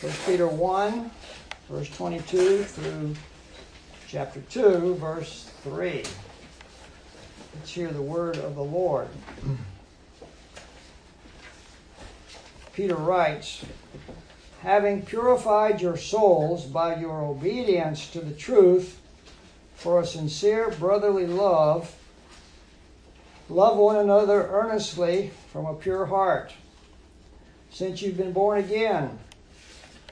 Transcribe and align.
1 0.00 0.10
Peter 0.24 0.48
1, 0.48 1.10
verse 1.68 1.90
22 1.90 2.64
through 2.64 3.14
chapter 4.08 4.40
2, 4.48 4.94
verse 4.94 5.50
3. 5.62 6.02
Let's 7.54 7.70
hear 7.70 7.90
the 7.90 8.00
word 8.00 8.38
of 8.38 8.54
the 8.54 8.64
Lord. 8.64 9.08
Peter 12.72 12.94
writes, 12.94 13.62
Having 14.62 15.02
purified 15.02 15.82
your 15.82 15.98
souls 15.98 16.64
by 16.64 16.96
your 16.96 17.20
obedience 17.20 18.08
to 18.12 18.20
the 18.20 18.32
truth 18.32 19.02
for 19.74 20.00
a 20.00 20.06
sincere 20.06 20.70
brotherly 20.70 21.26
love, 21.26 21.94
love 23.50 23.76
one 23.76 23.96
another 23.96 24.48
earnestly 24.48 25.30
from 25.52 25.66
a 25.66 25.74
pure 25.74 26.06
heart, 26.06 26.54
since 27.70 28.00
you've 28.00 28.16
been 28.16 28.32
born 28.32 28.58
again, 28.58 29.18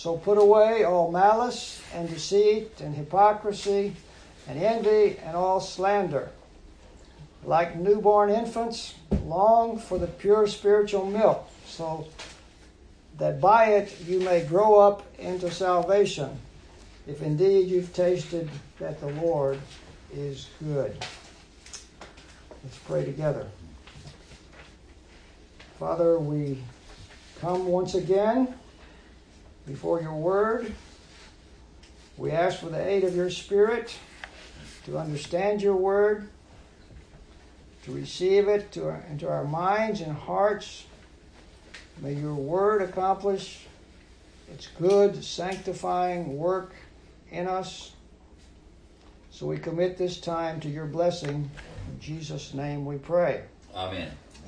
So 0.00 0.16
put 0.16 0.38
away 0.38 0.82
all 0.82 1.12
malice 1.12 1.82
and 1.94 2.08
deceit 2.08 2.80
and 2.80 2.94
hypocrisy 2.94 3.94
and 4.48 4.58
envy 4.58 5.18
and 5.18 5.36
all 5.36 5.60
slander. 5.60 6.30
Like 7.44 7.76
newborn 7.76 8.30
infants, 8.30 8.94
long 9.26 9.78
for 9.78 9.98
the 9.98 10.06
pure 10.06 10.46
spiritual 10.46 11.04
milk, 11.04 11.46
so 11.66 12.08
that 13.18 13.42
by 13.42 13.74
it 13.74 13.94
you 14.06 14.20
may 14.20 14.42
grow 14.42 14.80
up 14.80 15.02
into 15.18 15.50
salvation, 15.50 16.30
if 17.06 17.20
indeed 17.20 17.68
you've 17.68 17.92
tasted 17.92 18.48
that 18.78 19.00
the 19.00 19.08
Lord 19.22 19.60
is 20.14 20.48
good. 20.64 20.96
Let's 22.64 22.78
pray 22.86 23.04
together. 23.04 23.46
Father, 25.78 26.18
we 26.18 26.62
come 27.38 27.66
once 27.66 27.94
again 27.94 28.54
before 29.66 30.00
your 30.00 30.14
word. 30.14 30.72
We 32.16 32.30
ask 32.32 32.60
for 32.60 32.68
the 32.68 32.86
aid 32.86 33.04
of 33.04 33.14
your 33.16 33.30
Spirit 33.30 33.94
to 34.84 34.98
understand 34.98 35.62
your 35.62 35.76
word, 35.76 36.28
to 37.84 37.92
receive 37.92 38.48
it 38.48 38.72
to 38.72 38.88
our, 38.88 39.04
into 39.10 39.28
our 39.28 39.44
minds 39.44 40.00
and 40.00 40.12
hearts. 40.12 40.84
May 42.02 42.14
your 42.14 42.34
word 42.34 42.82
accomplish 42.82 43.66
its 44.52 44.68
good, 44.78 45.22
sanctifying 45.24 46.36
work 46.36 46.74
in 47.30 47.46
us. 47.46 47.92
So 49.30 49.46
we 49.46 49.58
commit 49.58 49.96
this 49.96 50.20
time 50.20 50.60
to 50.60 50.68
your 50.68 50.86
blessing. 50.86 51.50
In 51.88 52.00
Jesus' 52.00 52.52
name 52.52 52.84
we 52.84 52.96
pray. 52.96 53.44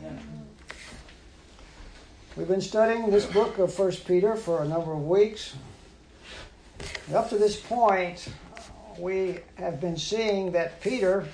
Amen. 0.03 0.52
We've 2.35 2.49
been 2.49 2.63
studying 2.63 3.11
this 3.11 3.27
book 3.27 3.59
of 3.59 3.75
First 3.75 4.07
Peter 4.07 4.37
for 4.37 4.63
a 4.63 4.67
number 4.67 4.91
of 4.95 5.07
weeks. 5.07 5.55
Up 7.13 7.29
to 7.29 7.37
this 7.37 7.61
point, 7.61 8.27
we 8.97 9.41
have 9.57 9.83
been 9.83 9.99
seeing 9.99 10.53
that 10.53 10.81
Peter 10.81 11.27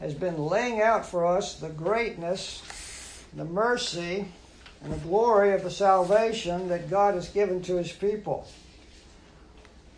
has 0.00 0.12
been 0.12 0.36
laying 0.36 0.82
out 0.82 1.06
for 1.06 1.24
us 1.24 1.54
the 1.54 1.70
greatness, 1.70 2.62
the 3.32 3.46
mercy, 3.46 4.28
and 4.82 4.92
the 4.92 4.98
glory 4.98 5.54
of 5.54 5.62
the 5.62 5.70
salvation 5.70 6.68
that 6.68 6.90
God 6.90 7.14
has 7.14 7.30
given 7.30 7.62
to 7.62 7.76
his 7.76 7.92
people. 7.92 8.46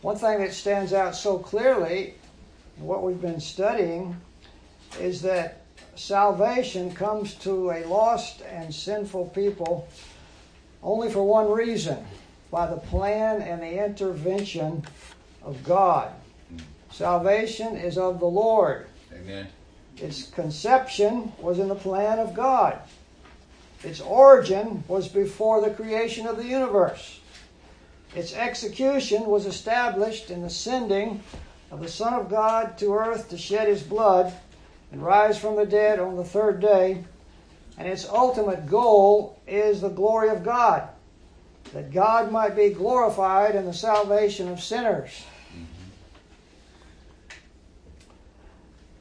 One 0.01 0.17
thing 0.17 0.39
that 0.39 0.53
stands 0.53 0.93
out 0.93 1.17
so 1.17 1.41
clearly 1.41 2.15
in 2.79 2.85
what 2.85 3.03
we've 3.03 3.21
been 3.21 3.41
studying 3.41 4.17
is 5.01 5.23
that 5.23 5.63
salvation 5.97 6.95
comes 6.95 7.35
to 7.35 7.73
a 7.73 7.85
lost 7.87 8.43
and 8.43 8.73
sinful 8.73 9.27
people 9.31 9.89
only 10.87 11.11
for 11.11 11.25
one 11.25 11.51
reason 11.51 11.99
by 12.51 12.67
the 12.67 12.77
plan 12.77 13.43
and 13.43 13.61
the 13.61 13.85
intervention 13.85 14.85
of 15.43 15.63
God. 15.65 16.13
Salvation 16.93 17.77
is 17.77 17.99
of 17.99 18.21
the 18.21 18.27
Lord. 18.27 18.87
Amen. 19.13 19.49
Its 19.99 20.31
conception 20.31 21.33
was 21.39 21.59
in 21.59 21.69
the 21.69 21.75
plan 21.75 22.21
of 22.21 22.35
God. 22.35 22.79
Its 23.83 24.01
origin 24.01 24.85
was 24.87 25.09
before 25.09 25.61
the 25.61 25.75
creation 25.75 26.27
of 26.27 26.37
the 26.37 26.47
universe. 26.47 27.21
Its 28.15 28.33
execution 28.35 29.27
was 29.27 29.45
established 29.45 30.31
in 30.31 30.43
the 30.43 30.49
sending 30.49 31.23
of 31.71 31.81
the 31.81 31.89
Son 31.89 32.15
of 32.15 32.31
God 32.31 32.79
to 32.79 32.95
earth 32.95 33.29
to 33.31 33.37
shed 33.37 33.69
his 33.69 33.83
blood 33.83 34.33
and 34.93 35.03
rise 35.03 35.37
from 35.37 35.57
the 35.57 35.67
dead 35.67 35.99
on 35.99 36.17
the 36.17 36.25
third 36.25 36.61
day. 36.61 37.05
And 37.79 37.87
its 37.87 38.09
ultimate 38.09 38.67
goal 38.69 39.39
is 39.47 39.81
the 39.81 39.89
glory 39.89 40.31
of 40.31 40.43
God, 40.43 40.89
that 41.75 41.93
God 41.93 42.33
might 42.33 42.57
be 42.57 42.71
glorified 42.71 43.55
in 43.55 43.67
the 43.67 43.75
salvation 43.75 44.49
of 44.49 44.63
sinners. 44.63 45.25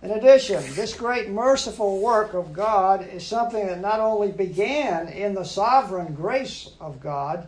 In 0.01 0.11
addition, 0.11 0.63
this 0.75 0.93
great 0.93 1.29
merciful 1.29 1.99
work 1.99 2.35
of 2.35 2.53
God 2.53 3.07
is 3.07 3.25
something 3.25 3.65
that 3.65 3.79
not 3.79 3.99
only 3.99 4.31
began 4.31 5.07
in 5.07 5.33
the 5.33 5.43
sovereign 5.43 6.13
grace 6.13 6.69
of 6.79 6.99
God, 6.99 7.47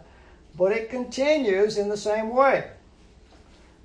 but 0.57 0.71
it 0.71 0.89
continues 0.89 1.77
in 1.77 1.88
the 1.88 1.97
same 1.97 2.29
way. 2.29 2.67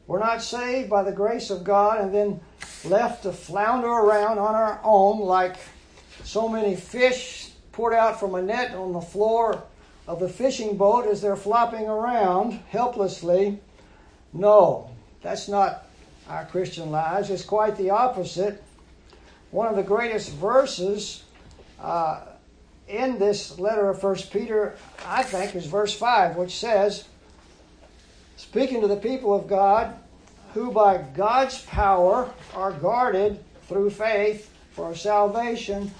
We're 0.07 0.21
not 0.21 0.43
saved 0.43 0.89
by 0.89 1.03
the 1.03 1.13
grace 1.13 1.51
of 1.51 1.65
God 1.65 2.01
and 2.01 2.15
then 2.15 2.41
left 2.85 3.25
to 3.25 3.33
flounder 3.33 3.89
around 3.89 4.39
on 4.39 4.55
our 4.55 4.81
own 4.83 5.21
like 5.21 5.57
so 6.25 6.49
many 6.49 6.77
fish 6.77 7.51
poured 7.73 7.95
out 7.95 8.21
from 8.21 8.35
a 8.35 8.43
net 8.43 8.75
on 8.75 8.93
the 8.93 9.01
floor 9.01 9.65
of 10.07 10.21
the 10.21 10.29
fishing 10.29 10.77
boat 10.77 11.07
as 11.07 11.21
they're 11.21 11.37
flopping 11.37 11.87
around 11.87 12.53
helplessly. 12.69 13.59
No, 14.33 14.91
that's 15.23 15.49
not 15.49 15.87
our 16.29 16.45
Christian 16.47 16.91
lives. 16.91 17.31
It's 17.31 17.45
quite 17.45 17.77
the 17.77 17.91
opposite. 17.91 18.63
One 19.51 19.69
of 19.69 19.77
the 19.77 19.83
greatest 19.83 20.33
verses 20.33 21.25
uh, 21.81 22.23
in 22.89 23.19
this 23.19 23.59
letter 23.59 23.89
of 23.89 24.01
First 24.01 24.33
Peter, 24.33 24.77
I 25.07 25.23
think, 25.23 25.55
is 25.55 25.67
verse 25.67 25.95
5, 25.95 26.37
which 26.37 26.59
says, 26.59 27.05
Speaking 28.37 28.81
to 28.81 28.89
the 28.89 28.97
people 28.97 29.35
of 29.35 29.47
God, 29.47 29.95
who 30.55 30.71
by 30.71 30.99
God's 31.15 31.63
power 31.63 32.31
are 32.55 32.73
guarded 32.73 33.43
through 33.69 33.91
faith 33.91 34.52
for 34.73 34.95
salvation, 34.95 35.91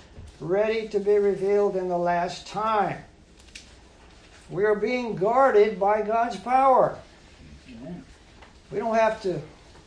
ready 0.41 0.89
to 0.89 0.99
be 0.99 1.19
revealed 1.19 1.77
in 1.77 1.89
the 1.89 1.99
last 1.99 2.47
time. 2.47 2.99
We 4.51 4.65
are 4.65 4.75
being 4.75 5.15
guarded 5.15 5.79
by 5.79 6.03
God's 6.03 6.37
power. 6.37 6.99
We 8.71 8.79
don't 8.79 8.95
have 8.95 9.21
to 9.23 9.41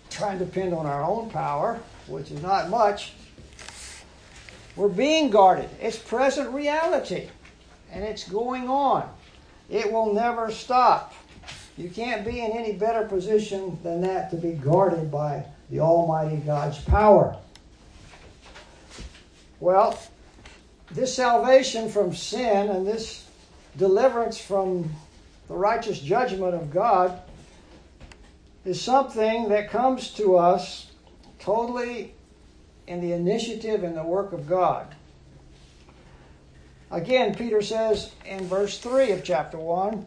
try 0.09 0.31
and 0.31 0.39
depend 0.39 0.73
on 0.73 0.85
our 0.85 1.03
own 1.03 1.29
power, 1.29 1.79
which 2.07 2.31
is 2.31 2.41
not 2.41 2.69
much. 2.69 3.13
We're 4.75 4.87
being 4.87 5.29
guarded. 5.29 5.69
It's 5.81 5.97
present 5.97 6.53
reality, 6.53 7.29
and 7.91 8.03
it's 8.03 8.27
going 8.27 8.69
on. 8.69 9.09
It 9.69 9.91
will 9.91 10.13
never 10.13 10.51
stop. 10.51 11.13
You 11.77 11.89
can't 11.89 12.25
be 12.25 12.41
in 12.41 12.51
any 12.51 12.73
better 12.73 13.05
position 13.05 13.79
than 13.83 14.01
that 14.01 14.29
to 14.31 14.37
be 14.37 14.51
guarded 14.51 15.11
by 15.11 15.45
the 15.69 15.79
Almighty 15.79 16.37
God's 16.37 16.79
power. 16.79 17.37
Well, 19.59 19.97
this 20.91 21.15
salvation 21.15 21.89
from 21.89 22.13
sin 22.13 22.69
and 22.69 22.85
this 22.85 23.27
deliverance 23.77 24.37
from 24.37 24.89
the 25.47 25.55
righteous 25.55 25.99
judgment 25.99 26.53
of 26.53 26.71
God 26.71 27.21
is 28.65 28.81
something 28.81 29.49
that 29.49 29.69
comes 29.69 30.11
to 30.15 30.37
us 30.37 30.91
totally 31.39 32.13
in 32.87 33.01
the 33.01 33.13
initiative 33.13 33.83
and 33.83 33.95
the 33.95 34.03
work 34.03 34.33
of 34.33 34.47
God. 34.47 34.93
Again, 36.91 37.35
Peter 37.35 37.61
says 37.61 38.11
in 38.25 38.47
verse 38.47 38.77
3 38.77 39.11
of 39.11 39.23
chapter 39.23 39.57
1 39.57 40.05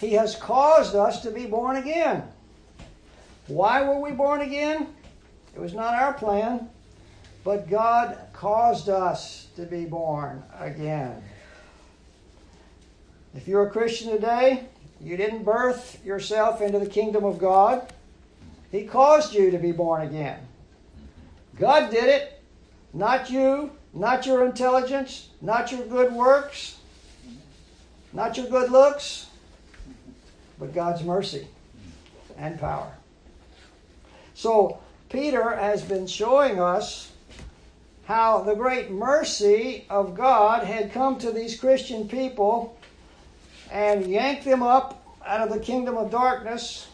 He 0.00 0.12
has 0.12 0.36
caused 0.36 0.94
us 0.94 1.22
to 1.22 1.30
be 1.30 1.46
born 1.46 1.76
again. 1.76 2.24
Why 3.46 3.82
were 3.82 4.00
we 4.00 4.12
born 4.12 4.40
again? 4.40 4.86
It 5.54 5.60
was 5.60 5.74
not 5.74 5.94
our 5.94 6.12
plan, 6.12 6.68
but 7.44 7.68
God 7.68 8.18
caused 8.32 8.88
us 8.88 9.48
to 9.56 9.62
be 9.62 9.84
born 9.84 10.42
again. 10.58 11.22
If 13.34 13.48
you're 13.48 13.66
a 13.66 13.70
Christian 13.70 14.10
today, 14.10 14.66
you 15.00 15.16
didn't 15.16 15.44
birth 15.44 16.04
yourself 16.04 16.60
into 16.60 16.78
the 16.78 16.88
kingdom 16.88 17.24
of 17.24 17.38
God. 17.38 17.92
He 18.70 18.84
caused 18.84 19.34
you 19.34 19.50
to 19.50 19.58
be 19.58 19.72
born 19.72 20.02
again. 20.02 20.40
God 21.58 21.90
did 21.90 22.04
it, 22.04 22.42
not 22.92 23.30
you, 23.30 23.70
not 23.94 24.26
your 24.26 24.44
intelligence, 24.44 25.28
not 25.40 25.72
your 25.72 25.84
good 25.86 26.12
works, 26.12 26.78
not 28.12 28.36
your 28.36 28.46
good 28.46 28.70
looks, 28.70 29.28
but 30.58 30.74
God's 30.74 31.02
mercy 31.02 31.46
and 32.36 32.58
power. 32.58 32.92
So, 34.34 34.80
Peter 35.08 35.56
has 35.56 35.82
been 35.82 36.06
showing 36.06 36.60
us 36.60 37.09
how 38.10 38.40
the 38.40 38.56
great 38.56 38.90
mercy 38.90 39.86
of 39.88 40.16
God 40.16 40.64
had 40.64 40.92
come 40.92 41.16
to 41.20 41.30
these 41.30 41.56
Christian 41.56 42.08
people 42.08 42.76
and 43.70 44.04
yanked 44.04 44.44
them 44.44 44.64
up 44.64 45.00
out 45.24 45.46
of 45.46 45.54
the 45.54 45.64
kingdom 45.64 45.96
of 45.96 46.10
darkness 46.10 46.88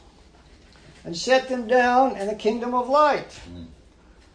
and 1.04 1.16
set 1.16 1.48
them 1.48 1.66
down 1.66 2.18
in 2.18 2.26
the 2.26 2.34
kingdom 2.34 2.74
of 2.74 2.90
light. 2.90 3.40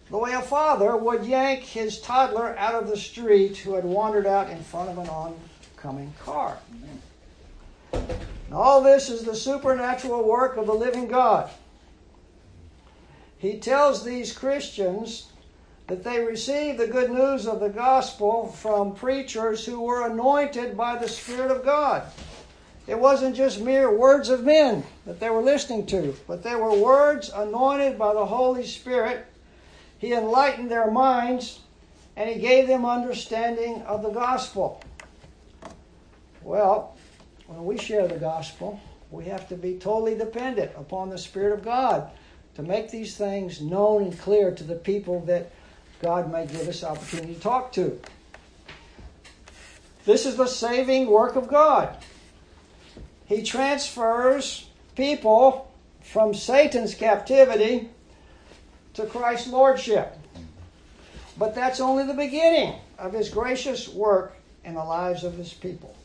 The 0.09 0.17
way 0.17 0.33
a 0.33 0.41
father 0.41 0.97
would 0.97 1.23
yank 1.23 1.61
his 1.61 2.01
toddler 2.01 2.57
out 2.57 2.73
of 2.73 2.89
the 2.89 2.97
street 2.97 3.57
who 3.57 3.75
had 3.75 3.85
wandered 3.85 4.25
out 4.25 4.49
in 4.49 4.63
front 4.63 4.89
of 4.89 4.97
an 4.97 5.07
oncoming 5.07 6.11
car. 6.19 6.57
And 7.93 8.53
all 8.53 8.81
this 8.81 9.07
is 9.07 9.21
the 9.21 9.35
supernatural 9.35 10.27
work 10.27 10.57
of 10.57 10.65
the 10.65 10.73
living 10.73 11.07
God. 11.07 11.47
He 13.37 13.59
tells 13.59 14.03
these 14.03 14.33
Christians 14.35 15.30
that 15.91 16.05
they 16.05 16.23
received 16.23 16.79
the 16.79 16.87
good 16.87 17.11
news 17.11 17.45
of 17.45 17.59
the 17.59 17.67
gospel 17.67 18.47
from 18.47 18.95
preachers 18.95 19.65
who 19.65 19.81
were 19.81 20.09
anointed 20.09 20.77
by 20.77 20.97
the 20.97 21.09
Spirit 21.09 21.51
of 21.51 21.65
God. 21.65 22.03
It 22.87 22.97
wasn't 22.97 23.35
just 23.35 23.59
mere 23.59 23.93
words 23.93 24.29
of 24.29 24.45
men 24.45 24.85
that 25.05 25.19
they 25.19 25.29
were 25.29 25.41
listening 25.41 25.85
to, 25.87 26.15
but 26.27 26.43
they 26.43 26.55
were 26.55 26.73
words 26.73 27.27
anointed 27.27 27.99
by 27.99 28.13
the 28.13 28.25
Holy 28.25 28.65
Spirit. 28.65 29.25
He 29.97 30.13
enlightened 30.13 30.71
their 30.71 30.89
minds 30.89 31.59
and 32.15 32.29
he 32.29 32.39
gave 32.39 32.69
them 32.69 32.85
understanding 32.85 33.81
of 33.81 34.01
the 34.01 34.11
gospel. 34.11 34.81
Well, 36.41 36.95
when 37.47 37.65
we 37.65 37.77
share 37.77 38.07
the 38.07 38.15
gospel, 38.15 38.79
we 39.09 39.25
have 39.25 39.49
to 39.49 39.57
be 39.57 39.73
totally 39.73 40.15
dependent 40.15 40.71
upon 40.77 41.09
the 41.09 41.17
Spirit 41.17 41.51
of 41.51 41.65
God 41.65 42.09
to 42.55 42.63
make 42.63 42.91
these 42.91 43.17
things 43.17 43.59
known 43.59 44.03
and 44.03 44.17
clear 44.17 44.55
to 44.55 44.63
the 44.63 44.75
people 44.75 45.19
that 45.25 45.51
God 46.01 46.31
may 46.31 46.45
give 46.45 46.67
us 46.67 46.83
opportunity 46.83 47.35
to 47.35 47.39
talk 47.39 47.71
to. 47.73 47.99
This 50.05 50.25
is 50.25 50.35
the 50.35 50.47
saving 50.47 51.07
work 51.07 51.35
of 51.35 51.47
God 51.47 51.95
he 53.31 53.41
transfers 53.41 54.67
people 54.97 55.73
from 56.01 56.33
Satan's 56.33 56.93
captivity 56.93 57.89
to 58.93 59.05
Christ's 59.05 59.47
lordship. 59.47 60.17
But 61.37 61.55
that's 61.55 61.79
only 61.79 62.05
the 62.05 62.13
beginning 62.13 62.75
of 62.99 63.13
his 63.13 63.29
gracious 63.29 63.87
work 63.87 64.35
in 64.65 64.73
the 64.73 64.83
lives 64.83 65.23
of 65.23 65.35
his 65.35 65.53
people. 65.53 65.95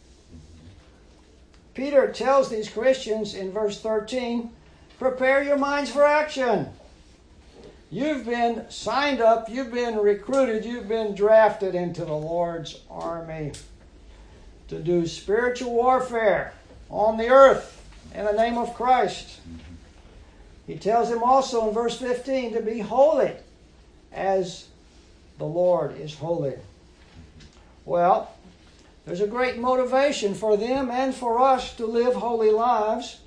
Peter 1.74 2.12
tells 2.12 2.48
these 2.48 2.70
Christians 2.70 3.34
in 3.34 3.50
verse 3.50 3.80
13 3.80 4.50
prepare 5.00 5.42
your 5.42 5.58
minds 5.58 5.90
for 5.90 6.04
action. 6.04 6.68
You've 7.90 8.26
been 8.26 8.68
signed 8.68 9.20
up, 9.20 9.48
you've 9.48 9.72
been 9.72 9.96
recruited, 9.98 10.64
you've 10.64 10.88
been 10.88 11.14
drafted 11.14 11.76
into 11.76 12.04
the 12.04 12.16
Lord's 12.16 12.80
army 12.90 13.52
to 14.68 14.80
do 14.80 15.06
spiritual 15.06 15.72
warfare 15.72 16.52
on 16.90 17.16
the 17.16 17.28
earth 17.28 17.80
in 18.12 18.24
the 18.24 18.32
name 18.32 18.58
of 18.58 18.74
Christ. 18.74 19.40
He 20.66 20.76
tells 20.76 21.10
him 21.10 21.22
also 21.22 21.68
in 21.68 21.74
verse 21.74 21.96
15 21.98 22.54
to 22.54 22.60
be 22.60 22.80
holy 22.80 23.32
as 24.12 24.66
the 25.38 25.44
Lord 25.44 25.96
is 26.00 26.14
holy. 26.14 26.54
Well, 27.84 28.32
there's 29.04 29.20
a 29.20 29.28
great 29.28 29.58
motivation 29.58 30.34
for 30.34 30.56
them 30.56 30.90
and 30.90 31.14
for 31.14 31.40
us 31.40 31.76
to 31.76 31.86
live 31.86 32.14
holy 32.14 32.50
lives. 32.50 33.20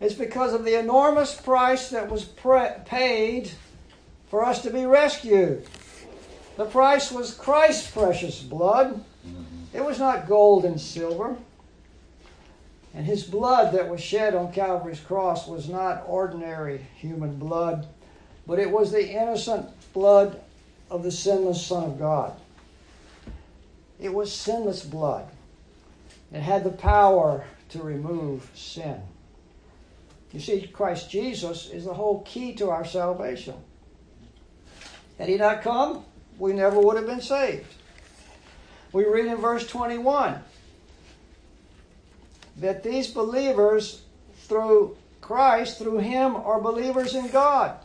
It's 0.00 0.14
because 0.14 0.52
of 0.52 0.66
the 0.66 0.78
enormous 0.78 1.34
price 1.34 1.88
that 1.90 2.10
was 2.10 2.24
pre- 2.24 2.68
paid 2.84 3.50
for 4.30 4.44
us 4.44 4.62
to 4.62 4.70
be 4.70 4.86
rescued. 4.86 5.66
The 6.56 6.64
price 6.64 7.10
was 7.10 7.34
Christ's 7.34 7.90
precious 7.90 8.40
blood. 8.40 9.04
Mm-hmm. 9.26 9.76
It 9.76 9.84
was 9.84 9.98
not 9.98 10.28
gold 10.28 10.64
and 10.64 10.80
silver. 10.80 11.36
And 12.94 13.04
his 13.04 13.24
blood 13.24 13.74
that 13.74 13.88
was 13.88 14.00
shed 14.00 14.34
on 14.34 14.52
Calvary's 14.52 15.00
cross 15.00 15.46
was 15.46 15.68
not 15.68 16.04
ordinary 16.06 16.86
human 16.96 17.36
blood, 17.36 17.86
but 18.46 18.58
it 18.58 18.70
was 18.70 18.90
the 18.90 19.10
innocent 19.10 19.68
blood 19.92 20.40
of 20.90 21.02
the 21.02 21.12
sinless 21.12 21.64
Son 21.64 21.84
of 21.84 21.98
God. 21.98 22.32
It 24.00 24.12
was 24.12 24.32
sinless 24.32 24.82
blood. 24.82 25.28
It 26.32 26.40
had 26.40 26.64
the 26.64 26.70
power 26.70 27.44
to 27.70 27.82
remove 27.82 28.50
sin. 28.54 29.00
You 30.32 30.40
see, 30.40 30.66
Christ 30.66 31.10
Jesus 31.10 31.70
is 31.70 31.84
the 31.84 31.94
whole 31.94 32.22
key 32.22 32.54
to 32.54 32.70
our 32.70 32.84
salvation. 32.84 33.54
Had 35.20 35.28
he 35.28 35.36
not 35.36 35.60
come, 35.60 36.02
we 36.38 36.54
never 36.54 36.80
would 36.80 36.96
have 36.96 37.06
been 37.06 37.20
saved. 37.20 37.66
We 38.90 39.04
read 39.04 39.26
in 39.26 39.36
verse 39.36 39.66
21 39.66 40.42
that 42.56 42.82
these 42.82 43.08
believers, 43.08 44.00
through 44.44 44.96
Christ, 45.20 45.78
through 45.78 45.98
Him, 45.98 46.36
are 46.36 46.58
believers 46.58 47.14
in 47.14 47.28
God, 47.28 47.76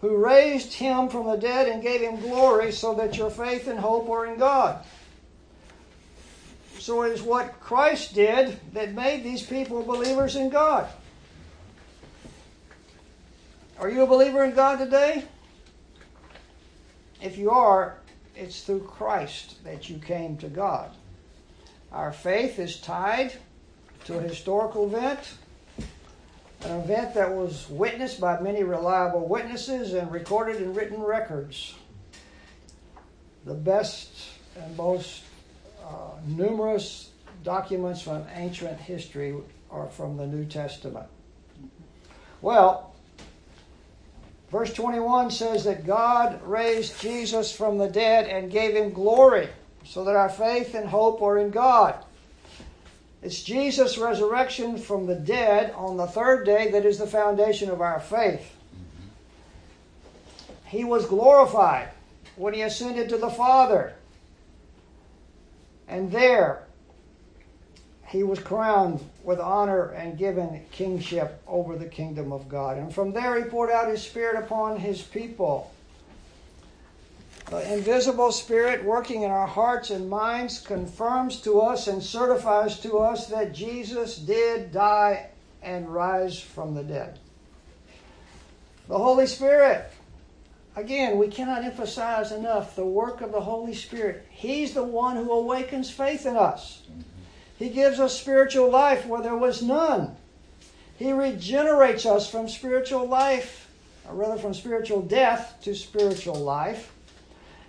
who 0.00 0.16
raised 0.16 0.74
Him 0.74 1.08
from 1.08 1.26
the 1.26 1.36
dead 1.36 1.68
and 1.68 1.84
gave 1.84 2.00
Him 2.00 2.20
glory, 2.20 2.72
so 2.72 2.92
that 2.94 3.16
your 3.16 3.30
faith 3.30 3.68
and 3.68 3.78
hope 3.78 4.08
are 4.10 4.26
in 4.26 4.40
God. 4.40 4.84
So 6.80 7.02
it 7.02 7.12
is 7.12 7.22
what 7.22 7.60
Christ 7.60 8.12
did 8.12 8.58
that 8.72 8.92
made 8.92 9.22
these 9.22 9.44
people 9.44 9.84
believers 9.84 10.34
in 10.34 10.50
God. 10.50 10.88
Are 13.78 13.90
you 13.90 14.04
a 14.04 14.06
believer 14.06 14.42
in 14.42 14.54
God 14.54 14.78
today? 14.78 15.24
If 17.20 17.36
you 17.36 17.50
are, 17.50 17.98
it's 18.34 18.62
through 18.62 18.80
Christ 18.80 19.62
that 19.64 19.90
you 19.90 19.98
came 19.98 20.38
to 20.38 20.48
God. 20.48 20.92
Our 21.92 22.10
faith 22.10 22.58
is 22.58 22.80
tied 22.80 23.34
to 24.06 24.18
a 24.18 24.22
historical 24.22 24.86
event, 24.86 25.20
an 26.62 26.80
event 26.80 27.12
that 27.14 27.30
was 27.30 27.68
witnessed 27.68 28.18
by 28.18 28.40
many 28.40 28.64
reliable 28.64 29.28
witnesses 29.28 29.92
and 29.92 30.10
recorded 30.10 30.56
in 30.56 30.72
written 30.72 31.02
records. 31.02 31.74
The 33.44 33.54
best 33.54 34.10
and 34.58 34.74
most 34.74 35.22
uh, 35.84 36.12
numerous 36.26 37.10
documents 37.44 38.00
from 38.00 38.24
ancient 38.34 38.80
history 38.80 39.34
are 39.70 39.88
from 39.88 40.16
the 40.16 40.26
New 40.26 40.46
Testament. 40.46 41.08
Well, 42.40 42.95
verse 44.50 44.72
21 44.72 45.30
says 45.30 45.64
that 45.64 45.86
God 45.86 46.40
raised 46.42 47.00
Jesus 47.00 47.54
from 47.54 47.78
the 47.78 47.88
dead 47.88 48.26
and 48.26 48.50
gave 48.50 48.74
him 48.74 48.92
glory 48.92 49.48
so 49.84 50.04
that 50.04 50.16
our 50.16 50.28
faith 50.28 50.74
and 50.74 50.88
hope 50.88 51.22
are 51.22 51.38
in 51.38 51.50
God. 51.50 51.96
It's 53.22 53.42
Jesus' 53.42 53.98
resurrection 53.98 54.78
from 54.78 55.06
the 55.06 55.14
dead 55.14 55.72
on 55.76 55.96
the 55.96 56.06
third 56.06 56.44
day 56.44 56.70
that 56.70 56.84
is 56.84 56.98
the 56.98 57.06
foundation 57.06 57.70
of 57.70 57.80
our 57.80 58.00
faith. 58.00 58.54
He 60.66 60.84
was 60.84 61.06
glorified 61.06 61.90
when 62.36 62.54
he 62.54 62.62
ascended 62.62 63.08
to 63.08 63.16
the 63.16 63.30
Father. 63.30 63.94
And 65.88 66.10
there 66.12 66.65
he 68.08 68.22
was 68.22 68.38
crowned 68.38 69.00
with 69.22 69.40
honor 69.40 69.90
and 69.90 70.16
given 70.16 70.64
kingship 70.70 71.42
over 71.46 71.76
the 71.76 71.86
kingdom 71.86 72.32
of 72.32 72.48
God. 72.48 72.78
And 72.78 72.94
from 72.94 73.12
there 73.12 73.36
he 73.36 73.48
poured 73.48 73.70
out 73.70 73.88
his 73.88 74.02
Spirit 74.02 74.36
upon 74.36 74.78
his 74.78 75.02
people 75.02 75.72
the 77.50 77.72
invisible 77.72 78.32
Spirit 78.32 78.84
working 78.84 79.22
in 79.22 79.30
our 79.30 79.46
hearts 79.46 79.90
and 79.90 80.10
minds 80.10 80.60
confirms 80.60 81.40
to 81.42 81.60
us 81.60 81.86
and 81.86 82.02
certifies 82.02 82.80
to 82.80 82.98
us 82.98 83.28
that 83.28 83.54
Jesus 83.54 84.16
did 84.16 84.72
die 84.72 85.28
and 85.62 85.88
rise 85.88 86.40
from 86.40 86.74
the 86.74 86.82
dead. 86.82 87.20
The 88.88 88.98
Holy 88.98 89.28
Spirit. 89.28 89.88
Again, 90.74 91.18
we 91.18 91.28
cannot 91.28 91.64
emphasize 91.64 92.32
enough 92.32 92.74
the 92.74 92.84
work 92.84 93.20
of 93.20 93.30
the 93.30 93.40
Holy 93.40 93.74
Spirit. 93.74 94.26
He's 94.28 94.74
the 94.74 94.84
one 94.84 95.16
who 95.16 95.30
awakens 95.30 95.88
faith 95.88 96.26
in 96.26 96.36
us. 96.36 96.82
He 97.58 97.70
gives 97.70 97.98
us 97.98 98.18
spiritual 98.18 98.70
life 98.70 99.06
where 99.06 99.22
there 99.22 99.36
was 99.36 99.62
none. 99.62 100.16
He 100.98 101.12
regenerates 101.12 102.06
us 102.06 102.30
from 102.30 102.48
spiritual 102.48 103.06
life, 103.06 103.70
or 104.08 104.14
rather 104.14 104.38
from 104.38 104.54
spiritual 104.54 105.02
death 105.02 105.56
to 105.62 105.74
spiritual 105.74 106.36
life. 106.36 106.92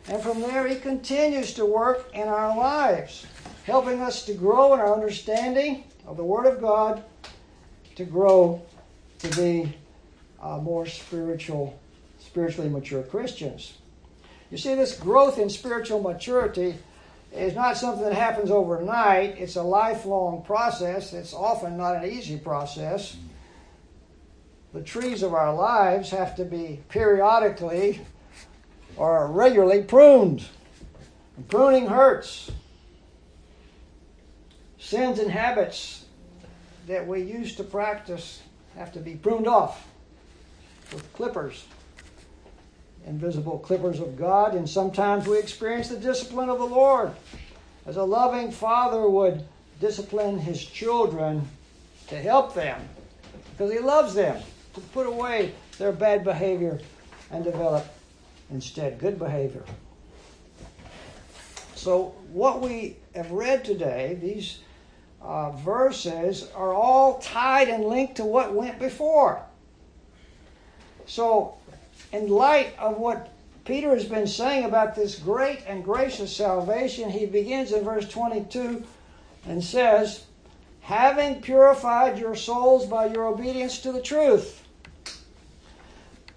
And 0.09 0.21
from 0.21 0.41
there, 0.41 0.67
He 0.67 0.75
continues 0.75 1.53
to 1.55 1.65
work 1.65 2.09
in 2.13 2.27
our 2.27 2.55
lives, 2.55 3.25
helping 3.65 4.01
us 4.01 4.25
to 4.25 4.33
grow 4.33 4.73
in 4.73 4.79
our 4.79 4.93
understanding 4.93 5.83
of 6.05 6.17
the 6.17 6.23
Word 6.23 6.45
of 6.45 6.61
God, 6.61 7.03
to 7.95 8.05
grow 8.05 8.61
to 9.19 9.29
be 9.35 9.73
uh, 10.41 10.57
more 10.57 10.85
spiritual, 10.85 11.77
spiritually 12.19 12.69
mature 12.69 13.03
Christians. 13.03 13.73
You 14.51 14.57
see, 14.57 14.75
this 14.75 14.97
growth 14.97 15.39
in 15.39 15.49
spiritual 15.49 16.01
maturity 16.01 16.75
is 17.31 17.55
not 17.55 17.77
something 17.77 18.03
that 18.03 18.13
happens 18.13 18.51
overnight. 18.51 19.37
It's 19.37 19.55
a 19.55 19.63
lifelong 19.63 20.43
process. 20.43 21.13
It's 21.13 21.33
often 21.33 21.77
not 21.77 22.03
an 22.03 22.09
easy 22.09 22.37
process. 22.37 23.17
The 24.73 24.81
trees 24.81 25.23
of 25.23 25.33
our 25.33 25.53
lives 25.53 26.09
have 26.11 26.35
to 26.37 26.45
be 26.45 26.79
periodically 26.89 28.01
or 28.95 29.27
regularly 29.27 29.83
pruned. 29.83 30.45
And 31.35 31.47
pruning 31.47 31.87
hurts. 31.87 32.51
Sins 34.79 35.19
and 35.19 35.31
habits 35.31 36.05
that 36.87 37.05
we 37.05 37.21
used 37.21 37.57
to 37.57 37.63
practice 37.63 38.41
have 38.75 38.91
to 38.93 38.99
be 38.99 39.15
pruned 39.15 39.47
off 39.47 39.87
with 40.93 41.11
clippers, 41.13 41.65
invisible 43.07 43.59
clippers 43.59 43.99
of 43.99 44.17
God, 44.17 44.53
and 44.53 44.69
sometimes 44.69 45.27
we 45.27 45.39
experience 45.39 45.87
the 45.87 45.97
discipline 45.97 46.49
of 46.49 46.59
the 46.59 46.65
Lord. 46.65 47.11
As 47.85 47.95
a 47.95 48.03
loving 48.03 48.51
father 48.51 49.09
would 49.09 49.45
discipline 49.79 50.37
his 50.37 50.63
children 50.63 51.47
to 52.07 52.15
help 52.15 52.53
them 52.53 52.81
because 53.51 53.71
he 53.71 53.79
loves 53.79 54.13
them, 54.13 54.41
to 54.73 54.81
put 54.81 55.07
away 55.07 55.53
their 55.77 55.91
bad 55.91 56.23
behavior 56.23 56.79
and 57.31 57.43
develop 57.43 57.85
instead 58.51 58.99
good 58.99 59.17
behavior. 59.17 59.63
So, 61.75 62.15
what 62.31 62.61
we 62.61 62.97
have 63.15 63.31
read 63.31 63.63
today, 63.63 64.17
these 64.21 64.59
uh, 65.21 65.51
verses, 65.51 66.49
are 66.55 66.73
all 66.73 67.19
tied 67.19 67.69
and 67.69 67.85
linked 67.85 68.15
to 68.17 68.25
what 68.25 68.53
went 68.53 68.79
before. 68.79 69.41
So, 71.05 71.56
in 72.11 72.29
light 72.29 72.77
of 72.77 72.97
what 72.97 73.29
Peter 73.65 73.89
has 73.89 74.05
been 74.05 74.27
saying 74.27 74.63
about 74.63 74.95
this 74.95 75.19
great 75.19 75.63
and 75.67 75.83
gracious 75.83 76.35
salvation, 76.35 77.09
he 77.09 77.25
begins 77.25 77.71
in 77.71 77.83
verse 77.83 78.07
22 78.07 78.83
and 79.45 79.63
says, 79.63 80.25
Having 80.81 81.41
purified 81.41 82.17
your 82.17 82.35
souls 82.35 82.85
by 82.85 83.07
your 83.07 83.25
obedience 83.25 83.79
to 83.79 83.91
the 83.91 84.01
truth. 84.01 84.63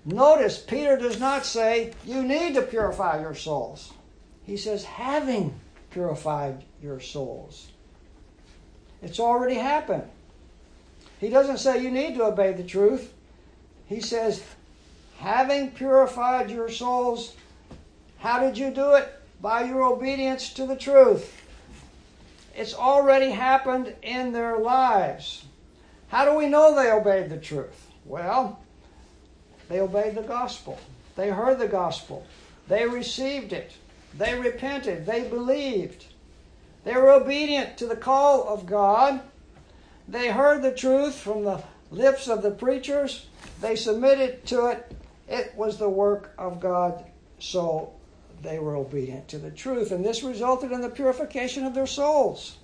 Notice, 0.04 0.58
Peter 0.58 0.96
does 0.96 1.20
not 1.20 1.46
say, 1.46 1.92
You 2.04 2.22
need 2.22 2.54
to 2.54 2.62
purify 2.62 3.20
your 3.20 3.34
souls. 3.34 3.92
He 4.44 4.56
says, 4.56 4.82
Having 4.82 5.54
purified 5.90 6.64
your 6.82 6.98
souls. 6.98 7.70
It's 9.02 9.20
already 9.20 9.54
happened. 9.54 10.04
He 11.20 11.28
doesn't 11.28 11.58
say 11.58 11.82
you 11.82 11.90
need 11.90 12.16
to 12.16 12.24
obey 12.24 12.52
the 12.52 12.64
truth. 12.64 13.12
He 13.86 14.00
says, 14.00 14.42
having 15.20 15.70
purified 15.70 16.50
your 16.50 16.70
souls, 16.70 17.36
how 18.18 18.40
did 18.40 18.56
you 18.56 18.70
do 18.70 18.94
it? 18.94 19.12
By 19.42 19.64
your 19.64 19.82
obedience 19.82 20.52
to 20.54 20.66
the 20.66 20.76
truth. 20.76 21.36
It's 22.56 22.74
already 22.74 23.30
happened 23.30 23.94
in 24.02 24.32
their 24.32 24.58
lives. 24.58 25.44
How 26.08 26.24
do 26.24 26.36
we 26.36 26.48
know 26.48 26.74
they 26.74 26.90
obeyed 26.90 27.28
the 27.28 27.36
truth? 27.36 27.86
Well, 28.06 28.60
they 29.68 29.80
obeyed 29.80 30.14
the 30.14 30.22
gospel. 30.22 30.78
They 31.16 31.30
heard 31.30 31.58
the 31.58 31.68
gospel. 31.68 32.26
They 32.68 32.86
received 32.86 33.52
it. 33.52 33.72
They 34.16 34.38
repented. 34.38 35.04
They 35.04 35.28
believed. 35.28 36.06
They 36.84 36.94
were 36.94 37.10
obedient 37.10 37.76
to 37.76 37.86
the 37.86 37.96
call 37.96 38.48
of 38.48 38.64
God. 38.64 39.20
They 40.08 40.30
heard 40.30 40.62
the 40.62 40.74
truth 40.74 41.14
from 41.14 41.44
the 41.44 41.62
lips 41.90 42.26
of 42.26 42.40
the 42.42 42.50
preachers. 42.50 43.26
They 43.60 43.76
submitted 43.76 44.46
to 44.46 44.68
it 44.68 44.96
it 45.30 45.54
was 45.54 45.78
the 45.78 45.88
work 45.88 46.34
of 46.36 46.60
God, 46.60 47.04
so 47.38 47.92
they 48.42 48.58
were 48.58 48.74
obedient 48.74 49.28
to 49.28 49.38
the 49.38 49.52
truth. 49.52 49.92
And 49.92 50.04
this 50.04 50.24
resulted 50.24 50.72
in 50.72 50.80
the 50.80 50.90
purification 50.90 51.64
of 51.64 51.72
their 51.72 51.86
souls. 51.86 52.56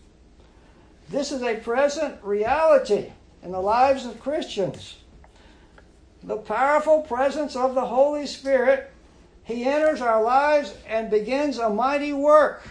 This 1.09 1.31
is 1.31 1.43
a 1.43 1.55
present 1.55 2.23
reality 2.25 3.13
in 3.45 3.53
the 3.53 3.61
lives 3.61 4.05
of 4.05 4.21
Christians. 4.21 4.97
The 6.25 6.39
powerful 6.39 7.03
presence 7.03 7.55
of 7.55 7.77
the 7.77 7.87
Holy 7.87 8.27
Spirit, 8.27 8.91
He 9.45 9.65
enters 9.65 10.01
our 10.01 10.21
lives 10.21 10.75
and 10.89 11.09
begins 11.09 11.59
a 11.59 11.71
mighty 11.71 12.13
work. 12.13 12.67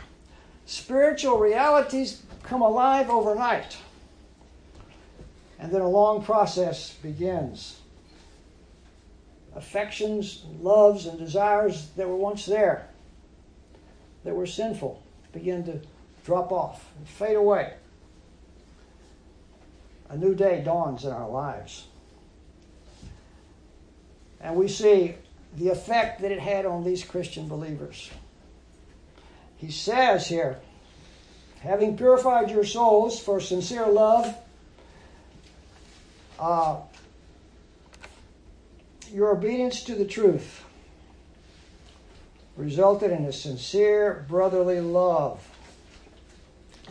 Spiritual 0.66 1.38
realities 1.38 2.22
come 2.44 2.62
alive 2.62 3.10
overnight. 3.10 3.78
And 5.58 5.72
then 5.72 5.82
a 5.82 5.88
long 5.88 6.22
process 6.22 6.96
begins 6.96 7.80
affections, 9.56 10.44
loves, 10.62 11.06
and 11.06 11.18
desires 11.18 11.88
that 11.96 12.08
were 12.08 12.16
once 12.16 12.46
there, 12.46 12.88
that 14.24 14.36
were 14.36 14.46
sinful, 14.46 15.02
begin 15.32 15.64
to 15.64 15.80
drop 16.26 16.52
off 16.52 16.92
and 16.98 17.08
fade 17.08 17.36
away. 17.36 17.74
A 20.10 20.18
new 20.18 20.36
day 20.36 20.62
dawns 20.64 21.06
in 21.06 21.12
our 21.12 21.30
lives. 21.30 21.86
And 24.42 24.56
we 24.56 24.68
see 24.68 25.16
the 25.56 25.70
effect 25.70 26.22
that 26.22 26.32
it 26.32 26.40
had 26.40 26.66
on 26.66 26.84
these 26.84 27.04
Christian 27.04 27.48
believers. 27.48 28.12
He 29.58 29.72
says 29.72 30.28
here, 30.28 30.60
having 31.62 31.98
purified 31.98 32.52
your 32.52 32.66
souls 32.66 33.20
for 33.20 33.40
sincere 33.40 33.88
love, 33.88 34.36
uh, 36.38 36.78
your 39.12 39.32
obedience 39.32 39.84
to 39.84 39.96
the 39.96 40.06
truth 40.06 40.64
resulted 42.58 43.12
in 43.12 43.26
a 43.26 43.34
sincere 43.34 44.26
brotherly 44.28 44.80
love. 44.80 45.46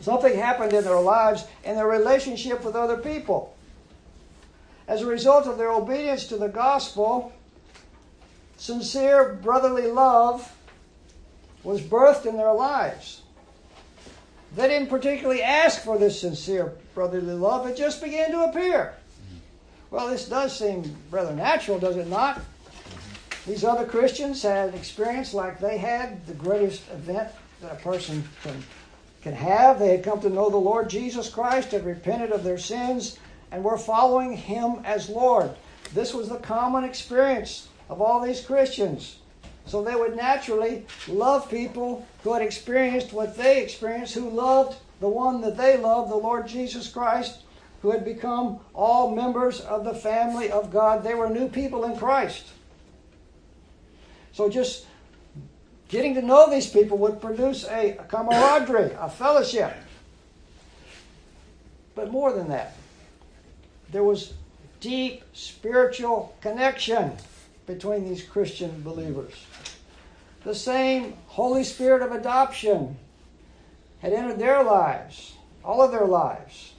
Something 0.00 0.36
happened 0.36 0.72
in 0.72 0.84
their 0.84 1.00
lives 1.00 1.44
and 1.64 1.78
their 1.78 1.86
relationship 1.86 2.64
with 2.64 2.74
other 2.74 2.96
people. 2.96 3.56
As 4.86 5.00
a 5.00 5.06
result 5.06 5.46
of 5.46 5.56
their 5.56 5.70
obedience 5.70 6.26
to 6.26 6.36
the 6.36 6.48
gospel, 6.48 7.32
sincere 8.56 9.38
brotherly 9.42 9.90
love 9.90 10.54
was 11.62 11.80
birthed 11.80 12.26
in 12.26 12.36
their 12.36 12.52
lives. 12.52 13.22
They 14.54 14.68
didn't 14.68 14.88
particularly 14.88 15.42
ask 15.42 15.82
for 15.82 15.98
this 15.98 16.20
sincere 16.20 16.74
brotherly 16.94 17.34
love, 17.34 17.66
it 17.66 17.76
just 17.76 18.02
began 18.02 18.30
to 18.32 18.44
appear. 18.44 18.94
Well, 19.94 20.08
this 20.08 20.28
does 20.28 20.58
seem 20.58 20.96
rather 21.12 21.32
natural, 21.32 21.78
does 21.78 21.96
it 21.96 22.08
not? 22.08 22.40
These 23.46 23.62
other 23.62 23.86
Christians 23.86 24.42
had 24.42 24.70
an 24.70 24.74
experience 24.74 25.32
like 25.32 25.60
they 25.60 25.78
had, 25.78 26.26
the 26.26 26.34
greatest 26.34 26.82
event 26.90 27.28
that 27.62 27.70
a 27.70 27.76
person 27.76 28.24
can, 28.42 28.60
can 29.22 29.34
have. 29.34 29.78
They 29.78 29.90
had 29.90 30.02
come 30.02 30.20
to 30.22 30.28
know 30.28 30.50
the 30.50 30.56
Lord 30.56 30.90
Jesus 30.90 31.28
Christ, 31.28 31.70
had 31.70 31.86
repented 31.86 32.32
of 32.32 32.42
their 32.42 32.58
sins, 32.58 33.20
and 33.52 33.62
were 33.62 33.78
following 33.78 34.36
Him 34.36 34.80
as 34.84 35.08
Lord. 35.08 35.52
This 35.92 36.12
was 36.12 36.28
the 36.28 36.38
common 36.38 36.82
experience 36.82 37.68
of 37.88 38.02
all 38.02 38.20
these 38.20 38.44
Christians. 38.44 39.18
So 39.64 39.80
they 39.80 39.94
would 39.94 40.16
naturally 40.16 40.86
love 41.06 41.48
people 41.48 42.04
who 42.24 42.32
had 42.32 42.42
experienced 42.42 43.12
what 43.12 43.36
they 43.36 43.62
experienced, 43.62 44.14
who 44.14 44.28
loved 44.28 44.76
the 44.98 45.08
one 45.08 45.40
that 45.42 45.56
they 45.56 45.76
loved, 45.76 46.10
the 46.10 46.16
Lord 46.16 46.48
Jesus 46.48 46.88
Christ, 46.88 47.43
who 47.84 47.90
had 47.90 48.02
become 48.02 48.58
all 48.72 49.14
members 49.14 49.60
of 49.60 49.84
the 49.84 49.92
family 49.92 50.50
of 50.50 50.72
God. 50.72 51.04
They 51.04 51.14
were 51.14 51.28
new 51.28 51.50
people 51.50 51.84
in 51.84 51.94
Christ. 51.98 52.46
So 54.32 54.48
just 54.48 54.86
getting 55.88 56.14
to 56.14 56.22
know 56.22 56.48
these 56.48 56.66
people 56.66 56.96
would 56.96 57.20
produce 57.20 57.66
a, 57.68 57.98
camaraderie, 58.08 58.96
a 58.98 59.10
fellowship. 59.10 59.74
But 61.94 62.10
more 62.10 62.32
than 62.32 62.48
that, 62.48 62.74
there 63.92 64.02
was 64.02 64.32
deep 64.80 65.22
spiritual 65.34 66.34
connection 66.40 67.12
between 67.66 68.08
these 68.08 68.22
Christian 68.22 68.80
believers. 68.80 69.34
The 70.44 70.54
same 70.54 71.18
Holy 71.26 71.64
Spirit 71.64 72.00
of 72.00 72.12
adoption 72.12 72.96
had 74.00 74.14
entered 74.14 74.38
their 74.38 74.64
lives, 74.64 75.34
all 75.62 75.82
of 75.82 75.92
their 75.92 76.06
lives. 76.06 76.73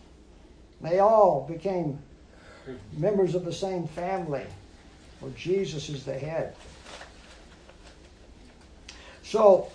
They 0.85 0.99
all 0.99 1.47
became 1.49 1.99
members 2.95 3.33
of 3.33 3.43
the 3.43 3.53
same 3.53 3.87
family 3.87 4.45
where 5.19 5.31
Jesus 5.31 5.89
is 5.89 6.03
the 6.03 6.13
head. 6.13 6.55
So 9.23 9.71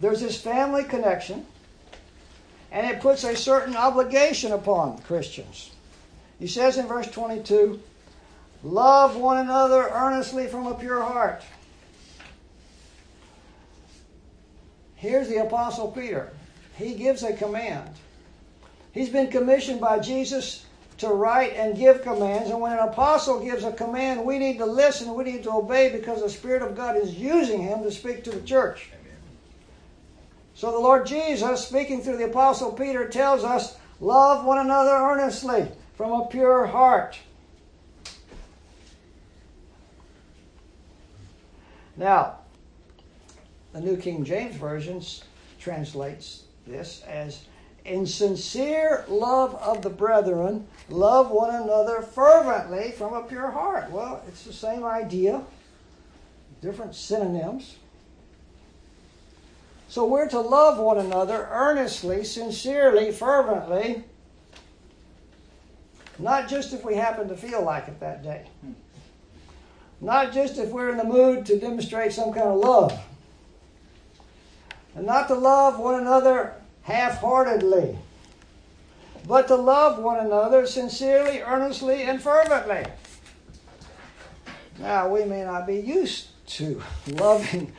there's 0.00 0.20
this 0.20 0.40
family 0.40 0.84
connection, 0.84 1.46
and 2.70 2.86
it 2.86 3.00
puts 3.00 3.24
a 3.24 3.34
certain 3.34 3.76
obligation 3.76 4.52
upon 4.52 4.98
Christians. 4.98 5.70
He 6.38 6.46
says 6.46 6.76
in 6.76 6.86
verse 6.86 7.10
22 7.10 7.80
Love 8.64 9.16
one 9.16 9.38
another 9.38 9.88
earnestly 9.90 10.46
from 10.46 10.66
a 10.66 10.74
pure 10.74 11.02
heart. 11.02 11.42
Here's 14.94 15.28
the 15.28 15.38
Apostle 15.38 15.90
Peter. 15.90 16.30
He 16.76 16.94
gives 16.94 17.22
a 17.24 17.32
command. 17.32 17.90
He's 18.92 19.08
been 19.08 19.30
commissioned 19.30 19.80
by 19.80 19.98
Jesus 19.98 20.66
to 20.98 21.08
write 21.08 21.54
and 21.54 21.76
give 21.76 22.02
commands. 22.02 22.50
And 22.50 22.60
when 22.60 22.72
an 22.72 22.78
apostle 22.78 23.42
gives 23.42 23.64
a 23.64 23.72
command, 23.72 24.24
we 24.24 24.38
need 24.38 24.58
to 24.58 24.66
listen, 24.66 25.14
we 25.14 25.24
need 25.24 25.42
to 25.44 25.52
obey 25.52 25.90
because 25.90 26.22
the 26.22 26.30
Spirit 26.30 26.62
of 26.62 26.76
God 26.76 26.96
is 26.96 27.14
using 27.14 27.62
him 27.62 27.82
to 27.82 27.90
speak 27.90 28.22
to 28.24 28.30
the 28.30 28.42
church. 28.42 28.90
So 30.54 30.70
the 30.70 30.78
Lord 30.78 31.06
Jesus, 31.06 31.66
speaking 31.66 32.02
through 32.02 32.18
the 32.18 32.26
apostle 32.26 32.72
Peter, 32.72 33.08
tells 33.08 33.42
us, 33.42 33.76
love 34.00 34.44
one 34.44 34.58
another 34.58 34.90
earnestly 34.90 35.66
from 35.96 36.12
a 36.12 36.26
pure 36.26 36.66
heart. 36.66 37.18
Now, 41.96 42.38
the 43.72 43.80
New 43.80 43.96
King 43.96 44.24
James 44.24 44.56
Version 44.56 45.02
translates 45.58 46.44
this 46.66 47.02
as 47.08 47.44
in 47.84 48.06
sincere 48.06 49.04
love 49.08 49.54
of 49.56 49.82
the 49.82 49.90
brethren, 49.90 50.66
love 50.88 51.30
one 51.30 51.54
another 51.54 52.02
fervently 52.02 52.92
from 52.92 53.14
a 53.14 53.22
pure 53.22 53.50
heart. 53.50 53.90
Well, 53.90 54.22
it's 54.28 54.44
the 54.44 54.52
same 54.52 54.84
idea, 54.84 55.42
different 56.60 56.94
synonyms. 56.94 57.76
So 59.88 60.06
we're 60.06 60.28
to 60.28 60.40
love 60.40 60.78
one 60.78 60.98
another 60.98 61.48
earnestly, 61.50 62.24
sincerely, 62.24 63.12
fervently, 63.12 64.04
not 66.18 66.48
just 66.48 66.72
if 66.72 66.84
we 66.84 66.94
happen 66.94 67.28
to 67.28 67.36
feel 67.36 67.62
like 67.62 67.88
it 67.88 68.00
that 68.00 68.22
day. 68.22 68.46
Not 70.00 70.32
just 70.32 70.58
if 70.58 70.70
we're 70.70 70.90
in 70.90 70.96
the 70.96 71.04
mood 71.04 71.46
to 71.46 71.58
demonstrate 71.58 72.12
some 72.12 72.32
kind 72.32 72.48
of 72.48 72.58
love. 72.58 72.98
And 74.94 75.06
not 75.06 75.28
to 75.28 75.34
love 75.34 75.78
one 75.78 76.00
another 76.00 76.54
half 76.82 77.18
heartedly, 77.18 77.98
but 79.26 79.48
to 79.48 79.56
love 79.56 79.98
one 79.98 80.24
another 80.24 80.66
sincerely, 80.66 81.40
earnestly, 81.40 82.02
and 82.02 82.20
fervently. 82.20 82.84
Now, 84.78 85.08
we 85.08 85.24
may 85.24 85.44
not 85.44 85.66
be 85.66 85.76
used 85.76 86.28
to 86.48 86.82
loving 87.06 87.72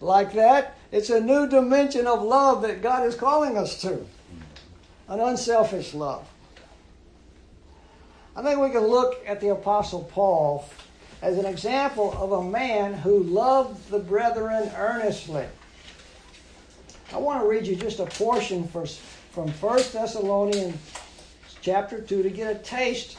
like 0.00 0.32
that. 0.34 0.76
It's 0.90 1.10
a 1.10 1.20
new 1.20 1.48
dimension 1.48 2.06
of 2.06 2.22
love 2.22 2.62
that 2.62 2.82
God 2.82 3.06
is 3.06 3.14
calling 3.14 3.56
us 3.56 3.80
to 3.82 4.04
an 5.08 5.20
unselfish 5.20 5.94
love. 5.94 6.26
I 8.34 8.42
think 8.42 8.60
we 8.60 8.70
can 8.70 8.86
look 8.86 9.22
at 9.26 9.40
the 9.40 9.48
Apostle 9.48 10.04
Paul 10.12 10.68
as 11.22 11.38
an 11.38 11.44
example 11.44 12.12
of 12.16 12.32
a 12.32 12.42
man 12.48 12.94
who 12.94 13.22
loved 13.22 13.90
the 13.90 13.98
brethren 13.98 14.70
earnestly. 14.76 15.46
I 17.10 17.16
want 17.16 17.40
to 17.40 17.48
read 17.48 17.66
you 17.66 17.74
just 17.74 18.00
a 18.00 18.04
portion 18.04 18.68
from 18.68 19.48
1 19.48 19.76
Thessalonians 19.92 20.76
chapter 21.62 22.02
2 22.02 22.22
to 22.22 22.28
get 22.28 22.54
a 22.54 22.58
taste 22.58 23.16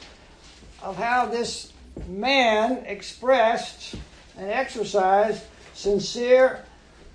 of 0.84 0.96
how 0.96 1.26
this 1.26 1.74
man 2.08 2.84
expressed 2.86 3.96
and 4.38 4.52
exercised 4.52 5.44
sincere 5.74 6.64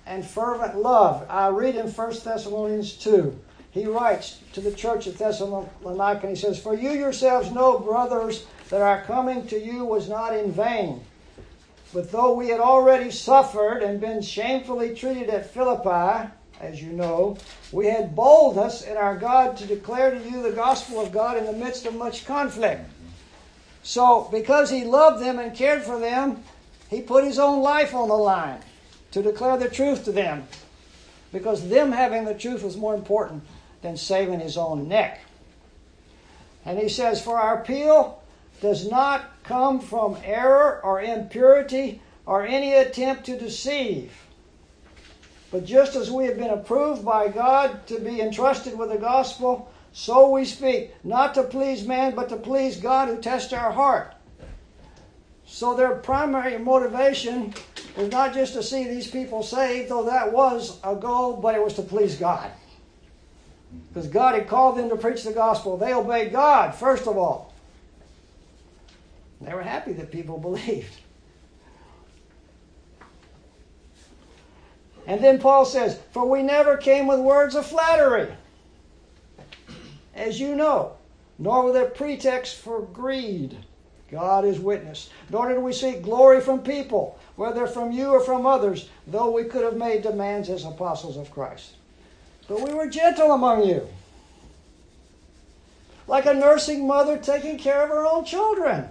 and 0.05 0.25
fervent 0.25 0.75
love. 0.75 1.25
I 1.29 1.47
read 1.47 1.75
in 1.75 1.87
1 1.87 2.09
Thessalonians 2.25 2.93
2. 2.95 3.39
He 3.71 3.85
writes 3.85 4.41
to 4.51 4.59
the 4.59 4.73
church 4.73 5.07
at 5.07 5.17
Thessalonica 5.17 6.27
and 6.27 6.35
he 6.35 6.41
says, 6.41 6.59
For 6.59 6.75
you 6.75 6.91
yourselves 6.91 7.51
know, 7.51 7.79
brothers, 7.79 8.47
that 8.69 8.81
our 8.81 9.01
coming 9.03 9.47
to 9.47 9.57
you 9.57 9.85
was 9.85 10.09
not 10.09 10.35
in 10.35 10.51
vain. 10.51 11.05
But 11.93 12.11
though 12.11 12.33
we 12.33 12.49
had 12.49 12.59
already 12.59 13.11
suffered 13.11 13.81
and 13.81 14.01
been 14.01 14.21
shamefully 14.21 14.93
treated 14.93 15.29
at 15.29 15.49
Philippi, 15.49 16.31
as 16.61 16.81
you 16.81 16.91
know, 16.91 17.37
we 17.71 17.87
had 17.87 18.15
boldness 18.15 18.81
in 18.83 18.97
our 18.97 19.17
God 19.17 19.57
to 19.57 19.65
declare 19.65 20.11
to 20.11 20.29
you 20.29 20.41
the 20.41 20.51
gospel 20.51 20.99
of 20.99 21.11
God 21.11 21.37
in 21.37 21.45
the 21.45 21.53
midst 21.53 21.85
of 21.85 21.95
much 21.95 22.25
conflict. 22.25 22.89
So, 23.83 24.27
because 24.31 24.69
he 24.69 24.83
loved 24.83 25.21
them 25.21 25.37
and 25.37 25.55
cared 25.55 25.83
for 25.83 25.99
them, 25.99 26.43
he 26.89 27.01
put 27.01 27.23
his 27.23 27.39
own 27.39 27.61
life 27.61 27.93
on 27.93 28.07
the 28.07 28.15
line 28.15 28.59
to 29.11 29.21
declare 29.21 29.57
the 29.57 29.69
truth 29.69 30.05
to 30.05 30.11
them. 30.11 30.47
Because 31.31 31.69
them 31.69 31.91
having 31.91 32.25
the 32.25 32.33
truth 32.33 32.63
was 32.63 32.77
more 32.77 32.95
important 32.95 33.43
than 33.81 33.97
saving 33.97 34.39
his 34.39 34.57
own 34.57 34.87
neck. 34.87 35.21
And 36.65 36.79
he 36.79 36.89
says, 36.89 37.21
For 37.21 37.37
our 37.37 37.61
appeal 37.61 38.23
does 38.61 38.89
not 38.89 39.43
come 39.43 39.79
from 39.79 40.17
error 40.23 40.79
or 40.83 41.01
impurity 41.01 42.01
or 42.25 42.43
any 42.43 42.73
attempt 42.73 43.25
to 43.25 43.37
deceive 43.37 44.24
but 45.55 45.63
just 45.63 45.95
as 45.95 46.11
we 46.11 46.25
have 46.25 46.35
been 46.35 46.49
approved 46.49 47.05
by 47.05 47.29
God 47.29 47.87
to 47.87 47.97
be 47.97 48.19
entrusted 48.19 48.77
with 48.77 48.89
the 48.89 48.97
gospel, 48.97 49.71
so 49.93 50.29
we 50.29 50.43
speak, 50.43 50.93
not 51.05 51.33
to 51.35 51.43
please 51.43 51.87
man, 51.87 52.13
but 52.13 52.27
to 52.27 52.35
please 52.35 52.75
God 52.75 53.07
who 53.07 53.21
tests 53.21 53.53
our 53.53 53.71
heart. 53.71 54.13
So 55.45 55.73
their 55.73 55.95
primary 55.95 56.57
motivation 56.57 57.53
was 57.95 58.11
not 58.11 58.33
just 58.33 58.51
to 58.55 58.63
see 58.63 58.83
these 58.83 59.09
people 59.09 59.43
saved, 59.43 59.87
though 59.89 60.03
that 60.03 60.33
was 60.33 60.77
a 60.83 60.93
goal, 60.93 61.37
but 61.37 61.55
it 61.55 61.63
was 61.63 61.75
to 61.75 61.83
please 61.83 62.17
God. 62.17 62.51
Because 63.87 64.09
God 64.09 64.35
had 64.35 64.49
called 64.49 64.77
them 64.77 64.89
to 64.89 64.97
preach 64.97 65.23
the 65.23 65.31
gospel. 65.31 65.77
They 65.77 65.93
obeyed 65.93 66.33
God, 66.33 66.75
first 66.75 67.07
of 67.07 67.17
all. 67.17 67.53
They 69.39 69.53
were 69.53 69.63
happy 69.63 69.93
that 69.93 70.11
people 70.11 70.37
believed. 70.51 70.99
And 75.07 75.23
then 75.23 75.39
Paul 75.39 75.65
says, 75.65 75.99
For 76.11 76.27
we 76.27 76.41
never 76.41 76.77
came 76.77 77.07
with 77.07 77.19
words 77.19 77.55
of 77.55 77.65
flattery, 77.65 78.33
as 80.15 80.39
you 80.39 80.55
know, 80.55 80.93
nor 81.37 81.65
with 81.65 81.75
a 81.75 81.85
pretext 81.85 82.55
for 82.57 82.81
greed. 82.81 83.57
God 84.11 84.45
is 84.45 84.59
witness. 84.59 85.09
Nor 85.29 85.49
did 85.49 85.59
we 85.59 85.73
seek 85.73 86.01
glory 86.01 86.39
from 86.39 86.61
people, 86.61 87.19
whether 87.35 87.67
from 87.67 87.91
you 87.91 88.09
or 88.09 88.19
from 88.19 88.45
others, 88.45 88.89
though 89.07 89.31
we 89.31 89.43
could 89.43 89.63
have 89.63 89.77
made 89.77 90.03
demands 90.03 90.49
as 90.49 90.63
apostles 90.63 91.17
of 91.17 91.31
Christ. 91.31 91.75
But 92.47 92.61
we 92.61 92.73
were 92.73 92.87
gentle 92.87 93.31
among 93.31 93.63
you, 93.63 93.87
like 96.07 96.27
a 96.27 96.33
nursing 96.33 96.85
mother 96.87 97.17
taking 97.17 97.57
care 97.57 97.83
of 97.83 97.89
her 97.89 98.05
own 98.05 98.25
children. 98.25 98.87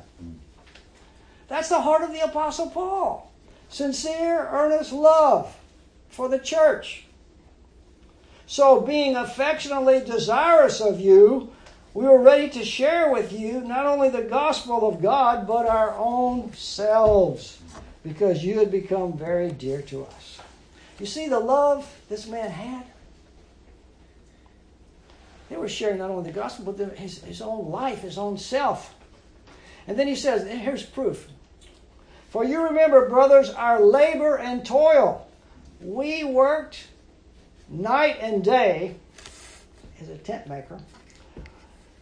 That's 1.46 1.68
the 1.68 1.81
heart 1.81 2.03
of 2.03 2.12
the 2.12 2.24
Apostle 2.24 2.70
Paul. 2.70 3.31
Sincere, 3.68 4.48
earnest 4.50 4.92
love 4.92 5.57
for 6.14 6.29
the 6.29 6.38
church. 6.38 7.05
So, 8.46 8.81
being 8.81 9.16
affectionately 9.16 10.00
desirous 10.00 10.81
of 10.81 11.00
you, 11.00 11.50
we 11.92 12.05
were 12.05 12.20
ready 12.20 12.48
to 12.50 12.64
share 12.64 13.11
with 13.11 13.33
you 13.33 13.61
not 13.61 13.87
only 13.87 14.11
the 14.11 14.22
gospel 14.22 14.88
of 14.88 15.03
God, 15.03 15.46
but 15.46 15.66
our 15.66 15.94
own 15.96 16.53
selves, 16.53 17.59
because 18.03 18.44
you 18.44 18.59
had 18.59 18.70
become 18.70 19.16
very 19.16 19.50
dear 19.50 19.83
to 19.83 20.05
us. 20.05 20.38
You 21.00 21.07
see 21.07 21.29
the 21.29 21.40
love 21.40 21.90
this 22.09 22.27
man 22.27 22.50
had? 22.50 22.85
They 25.48 25.57
were 25.57 25.68
sharing 25.68 25.98
not 25.98 26.11
only 26.11 26.31
the 26.31 26.38
gospel, 26.38 26.72
but 26.72 26.96
his, 26.96 27.22
his 27.22 27.42
own 27.42 27.70
life, 27.70 28.03
his 28.03 28.18
own 28.18 28.38
self. 28.38 28.94
And 29.87 29.98
then 29.98 30.07
he 30.07 30.16
says, 30.16 30.46
here's 30.48 30.83
proof. 30.85 31.29
For 32.31 32.44
you 32.44 32.62
remember, 32.62 33.09
brothers, 33.09 33.50
our 33.50 33.81
labor 33.81 34.37
and 34.37 34.64
toil 34.64 35.23
we 35.80 36.24
worked 36.24 36.87
night 37.68 38.18
and 38.20 38.44
day 38.44 38.96
as 40.00 40.08
a 40.08 40.18
tent 40.18 40.46
maker 40.48 40.78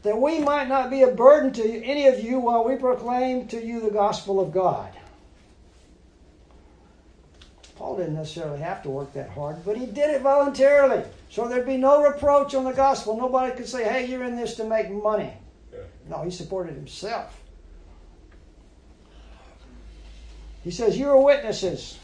that 0.03 0.21
we 0.21 0.41
might 0.41 0.69
not 0.69 0.91
be 0.91 1.03
a 1.03 1.11
burden 1.11 1.53
to 1.53 1.85
any 1.85 2.09
of 2.09 2.21
you 2.21 2.41
while 2.41 2.65
we 2.65 2.77
proclaim 2.77 3.47
to 3.49 3.65
you 3.65 3.81
the 3.81 3.91
gospel 3.91 4.41
of 4.41 4.53
God. 4.53 4.93
Paul 7.77 7.97
didn't 7.97 8.15
necessarily 8.15 8.59
have 8.59 8.83
to 8.83 8.91
work 8.91 9.13
that 9.15 9.31
hard, 9.31 9.65
but 9.65 9.77
he 9.77 9.87
did 9.87 10.11
it 10.11 10.23
voluntarily. 10.23 11.05
So 11.31 11.49
there'd 11.49 11.67
be 11.67 11.77
no 11.77 12.03
reproach 12.03 12.55
on 12.55 12.65
the 12.65 12.73
gospel. 12.73 13.17
Nobody 13.17 13.57
could 13.57 13.69
say, 13.69 13.85
hey, 13.85 14.07
you're 14.07 14.25
in 14.25 14.37
this 14.37 14.55
to 14.57 14.65
make 14.65 14.91
money. 14.91 15.33
No, 16.09 16.23
he 16.23 16.31
supported 16.31 16.75
himself. 16.75 17.41
He 20.63 20.71
says, 20.71 20.97
You 20.97 21.11
are 21.11 21.21
witnesses 21.21 21.99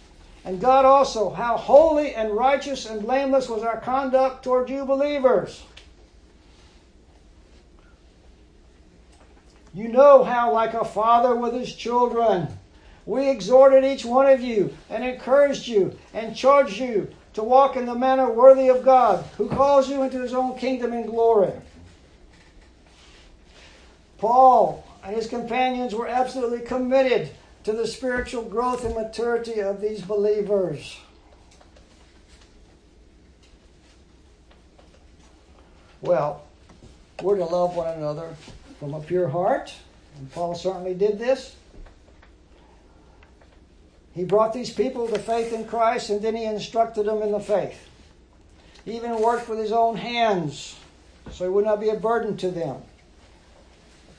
and 0.45 0.61
God 0.61 0.85
also, 0.85 1.31
how 1.31 1.57
holy 1.57 2.15
and 2.15 2.31
righteous 2.31 2.87
and 2.87 3.03
blameless 3.03 3.49
was 3.49 3.63
our 3.63 3.81
conduct 3.81 4.45
toward 4.45 4.71
you 4.71 4.85
believers. 4.85 5.63
You 9.75 9.89
know 9.89 10.25
how, 10.25 10.53
like 10.53 10.75
a 10.75 10.85
father 10.85 11.37
with 11.37 11.53
his 11.53 11.75
children, 11.75 12.49
we 13.05 13.29
exhorted 13.29 13.85
each 13.85 14.05
one 14.05 14.27
of 14.27 14.41
you 14.41 14.77
and 14.91 15.05
encouraged 15.05 15.69
you 15.69 15.97
and 16.15 16.35
charged 16.35 16.79
you 16.79 17.09
to 17.35 17.43
walk 17.43 17.77
in 17.77 17.87
the 17.87 17.95
manner 17.95 18.31
worthy 18.31 18.69
of 18.69 18.85
God, 18.85 19.25
who 19.37 19.49
calls 19.49 19.89
you 19.89 20.03
into 20.03 20.21
his 20.21 20.35
own 20.35 20.59
kingdom 20.59 20.93
and 20.93 21.07
glory. 21.07 21.53
Paul 24.19 24.85
and 25.05 25.15
his 25.15 25.29
companions 25.29 25.95
were 25.95 26.09
absolutely 26.09 26.61
committed 26.61 27.31
to 27.65 27.73
the 27.73 27.87
spiritual 27.87 28.43
growth 28.43 28.85
and 28.85 28.95
maturity 28.95 29.61
of 29.61 29.81
these 29.81 30.03
believers. 30.03 30.99
Well, 36.01 36.43
we're 37.23 37.37
to 37.37 37.45
love 37.45 37.75
one 37.75 37.89
another 37.89 38.35
from 38.79 38.95
a 38.95 39.01
pure 39.01 39.29
heart, 39.29 39.75
and 40.17 40.31
Paul 40.33 40.55
certainly 40.55 40.95
did 40.95 41.19
this. 41.19 41.57
He 44.15 44.25
brought 44.25 44.53
these 44.53 44.73
people 44.73 45.07
to 45.07 45.19
faith 45.19 45.53
in 45.53 45.65
Christ 45.65 46.11
and 46.11 46.21
then 46.21 46.35
he 46.35 46.45
instructed 46.45 47.07
them 47.07 47.23
in 47.23 47.31
the 47.31 47.39
faith. 47.39 47.89
He 48.85 48.97
even 48.97 49.21
worked 49.21 49.49
with 49.49 49.61
his 49.61 49.71
own 49.71 49.97
hands 49.97 50.75
so 51.31 51.45
he 51.45 51.51
would 51.51 51.65
not 51.65 51.81
be 51.81 51.91
a 51.91 51.95
burden 51.95 52.37
to 52.39 52.51
them. 52.51 52.83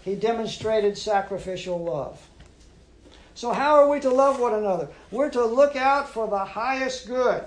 He 0.06 0.16
demonstrated 0.16 0.98
sacrificial 0.98 1.84
love. 1.84 2.29
So, 3.40 3.54
how 3.54 3.76
are 3.76 3.88
we 3.88 4.02
to 4.02 4.10
love 4.10 4.38
one 4.38 4.54
another? 4.54 4.90
We're 5.12 5.30
to 5.30 5.46
look 5.46 5.78
out 5.78 6.10
for 6.10 6.28
the 6.28 6.44
highest 6.44 7.08
good 7.08 7.42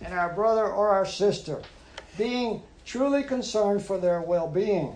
in 0.00 0.12
our 0.12 0.32
brother 0.32 0.64
or 0.64 0.90
our 0.90 1.04
sister, 1.04 1.62
being 2.16 2.62
truly 2.84 3.24
concerned 3.24 3.82
for 3.82 3.98
their 3.98 4.22
well 4.22 4.46
being, 4.46 4.94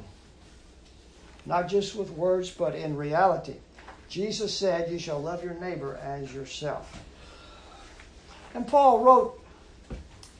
not 1.47 1.66
just 1.66 1.97
with 1.97 2.11
words, 2.11 2.49
but 2.49 2.77
in 2.77 2.97
reality. 2.97 3.57
Jesus 4.09 4.57
said, 4.57 4.88
You 4.93 5.01
shall 5.01 5.21
love 5.21 5.43
your 5.43 5.55
neighbor 5.55 5.99
as 6.01 6.33
yourself. 6.33 7.03
And 8.55 8.69
Paul 8.69 9.01
wrote 9.01 9.45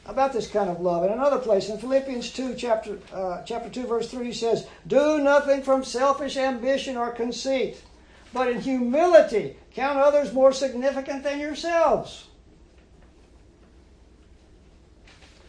about 0.07 0.33
this 0.33 0.47
kind 0.47 0.71
of 0.71 0.81
love 0.81 1.03
in 1.03 1.11
another 1.11 1.39
place 1.39 1.69
in 1.69 1.79
Philippians 1.79 2.33
2, 2.33 2.55
chapter, 2.55 3.01
uh, 3.13 3.43
chapter 3.43 3.69
2, 3.69 3.89
verse 3.89 4.09
3, 4.09 4.27
he 4.27 4.33
says, 4.33 4.69
Do 4.87 5.19
nothing 5.19 5.65
from 5.65 5.83
selfish 5.83 6.37
ambition 6.37 6.97
or 6.97 7.11
conceit, 7.11 7.83
but 8.33 8.49
in 8.49 8.61
humility 8.61 9.57
count 9.75 9.99
others 9.99 10.33
more 10.33 10.53
significant 10.53 11.23
than 11.23 11.41
yourselves. 11.41 12.27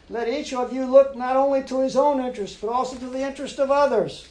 Let 0.10 0.28
each 0.28 0.54
of 0.54 0.74
you 0.74 0.86
look 0.86 1.16
not 1.16 1.38
only 1.38 1.64
to 1.64 1.80
his 1.80 1.96
own 1.96 2.20
interest, 2.20 2.60
but 2.60 2.70
also 2.70 2.98
to 2.98 3.06
the 3.06 3.22
interest 3.22 3.60
of 3.60 3.72
others. 3.72 4.28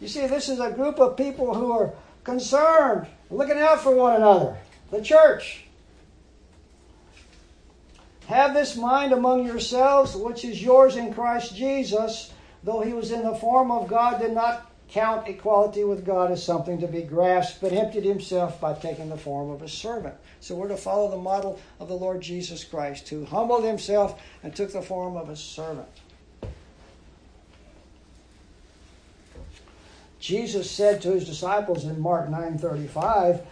You 0.00 0.06
see, 0.06 0.26
this 0.26 0.48
is 0.48 0.60
a 0.60 0.70
group 0.70 1.00
of 1.00 1.16
people 1.16 1.52
who 1.54 1.72
are 1.72 1.92
concerned, 2.22 3.08
looking 3.30 3.58
out 3.58 3.80
for 3.80 3.94
one 3.94 4.14
another. 4.14 4.56
The 4.90 5.02
church. 5.02 5.64
Have 8.26 8.54
this 8.54 8.76
mind 8.76 9.12
among 9.12 9.44
yourselves, 9.46 10.14
which 10.14 10.44
is 10.44 10.62
yours 10.62 10.96
in 10.96 11.12
Christ 11.12 11.56
Jesus, 11.56 12.32
though 12.62 12.80
he 12.80 12.92
was 12.92 13.10
in 13.10 13.22
the 13.22 13.34
form 13.34 13.70
of 13.70 13.88
God, 13.88 14.20
did 14.20 14.32
not 14.32 14.70
count 14.88 15.26
equality 15.26 15.82
with 15.84 16.04
God 16.04 16.30
as 16.30 16.44
something 16.44 16.80
to 16.80 16.86
be 16.86 17.02
grasped, 17.02 17.60
but 17.60 17.72
emptied 17.72 18.04
himself 18.04 18.60
by 18.60 18.74
taking 18.74 19.08
the 19.08 19.16
form 19.16 19.50
of 19.50 19.62
a 19.62 19.68
servant. 19.68 20.14
So 20.40 20.54
we're 20.54 20.68
to 20.68 20.76
follow 20.76 21.10
the 21.10 21.16
model 21.16 21.58
of 21.80 21.88
the 21.88 21.96
Lord 21.96 22.20
Jesus 22.20 22.64
Christ, 22.64 23.08
who 23.08 23.24
humbled 23.24 23.64
himself 23.64 24.20
and 24.42 24.54
took 24.54 24.72
the 24.72 24.82
form 24.82 25.16
of 25.16 25.28
a 25.28 25.36
servant. 25.36 25.88
Jesus 30.20 30.70
said 30.70 31.02
to 31.02 31.12
his 31.12 31.26
disciples 31.26 31.84
in 31.84 32.00
Mark 32.00 32.30
9:35, 32.30 33.42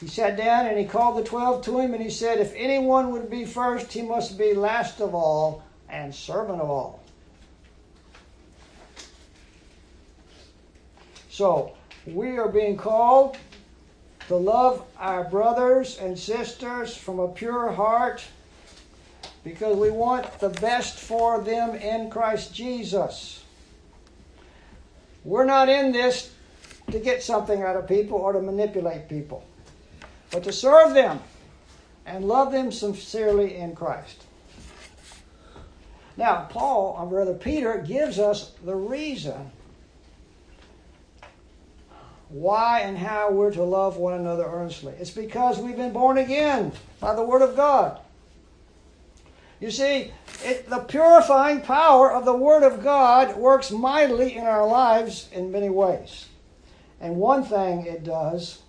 he 0.00 0.08
sat 0.08 0.36
down 0.36 0.66
and 0.66 0.78
he 0.78 0.84
called 0.84 1.16
the 1.16 1.22
12 1.22 1.62
to 1.64 1.78
him 1.78 1.94
and 1.94 2.02
he 2.02 2.10
said, 2.10 2.38
"If 2.38 2.54
anyone 2.56 3.10
would 3.12 3.30
be 3.30 3.44
first, 3.44 3.92
he 3.92 4.02
must 4.02 4.38
be 4.38 4.54
last 4.54 5.00
of 5.00 5.14
all 5.14 5.62
and 5.88 6.14
servant 6.14 6.60
of 6.60 6.70
all." 6.70 7.03
So, 11.34 11.72
we 12.06 12.38
are 12.38 12.48
being 12.48 12.76
called 12.76 13.36
to 14.28 14.36
love 14.36 14.84
our 14.96 15.24
brothers 15.24 15.98
and 15.98 16.16
sisters 16.16 16.96
from 16.96 17.18
a 17.18 17.26
pure 17.26 17.72
heart 17.72 18.24
because 19.42 19.76
we 19.76 19.90
want 19.90 20.38
the 20.38 20.50
best 20.50 20.96
for 20.96 21.40
them 21.40 21.74
in 21.74 22.08
Christ 22.08 22.54
Jesus. 22.54 23.42
We're 25.24 25.44
not 25.44 25.68
in 25.68 25.90
this 25.90 26.32
to 26.92 27.00
get 27.00 27.20
something 27.20 27.62
out 27.62 27.74
of 27.74 27.88
people 27.88 28.18
or 28.18 28.32
to 28.32 28.40
manipulate 28.40 29.08
people, 29.08 29.44
but 30.30 30.44
to 30.44 30.52
serve 30.52 30.94
them 30.94 31.18
and 32.06 32.28
love 32.28 32.52
them 32.52 32.70
sincerely 32.70 33.56
in 33.56 33.74
Christ. 33.74 34.22
Now, 36.16 36.46
Paul, 36.48 36.96
or 36.96 37.08
rather 37.08 37.34
Peter, 37.34 37.78
gives 37.78 38.20
us 38.20 38.52
the 38.64 38.76
reason 38.76 39.50
why 42.34 42.80
and 42.80 42.98
how 42.98 43.30
we're 43.30 43.52
to 43.52 43.62
love 43.62 43.96
one 43.96 44.14
another 44.14 44.44
earnestly. 44.44 44.92
It's 44.98 45.10
because 45.10 45.60
we've 45.60 45.76
been 45.76 45.92
born 45.92 46.18
again 46.18 46.72
by 46.98 47.14
the 47.14 47.22
Word 47.22 47.42
of 47.42 47.54
God. 47.54 48.00
You 49.60 49.70
see, 49.70 50.12
it, 50.42 50.68
the 50.68 50.80
purifying 50.80 51.60
power 51.60 52.10
of 52.10 52.24
the 52.24 52.34
Word 52.34 52.64
of 52.64 52.82
God 52.82 53.36
works 53.36 53.70
mightily 53.70 54.34
in 54.34 54.42
our 54.46 54.66
lives 54.66 55.28
in 55.30 55.52
many 55.52 55.70
ways. 55.70 56.26
And 57.00 57.14
one 57.14 57.44
thing 57.44 57.86
it 57.86 58.02
does, 58.02 58.62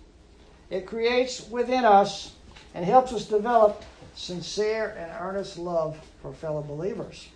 it 0.70 0.86
creates 0.86 1.48
within 1.48 1.84
us 1.84 2.34
and 2.72 2.84
helps 2.84 3.12
us 3.12 3.24
develop 3.24 3.82
sincere 4.14 4.94
and 4.96 5.10
earnest 5.18 5.58
love 5.58 5.98
for 6.22 6.32
fellow 6.32 6.62
believers. 6.62 7.30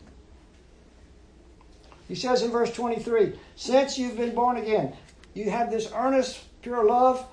He 2.06 2.14
says 2.14 2.42
in 2.42 2.52
verse 2.52 2.72
23 2.72 3.36
Since 3.56 3.98
you've 3.98 4.16
been 4.16 4.34
born 4.34 4.58
again, 4.58 4.94
you 5.34 5.50
have 5.50 5.70
this 5.70 5.90
earnest, 5.94 6.40
pure 6.62 6.84
love 6.84 7.26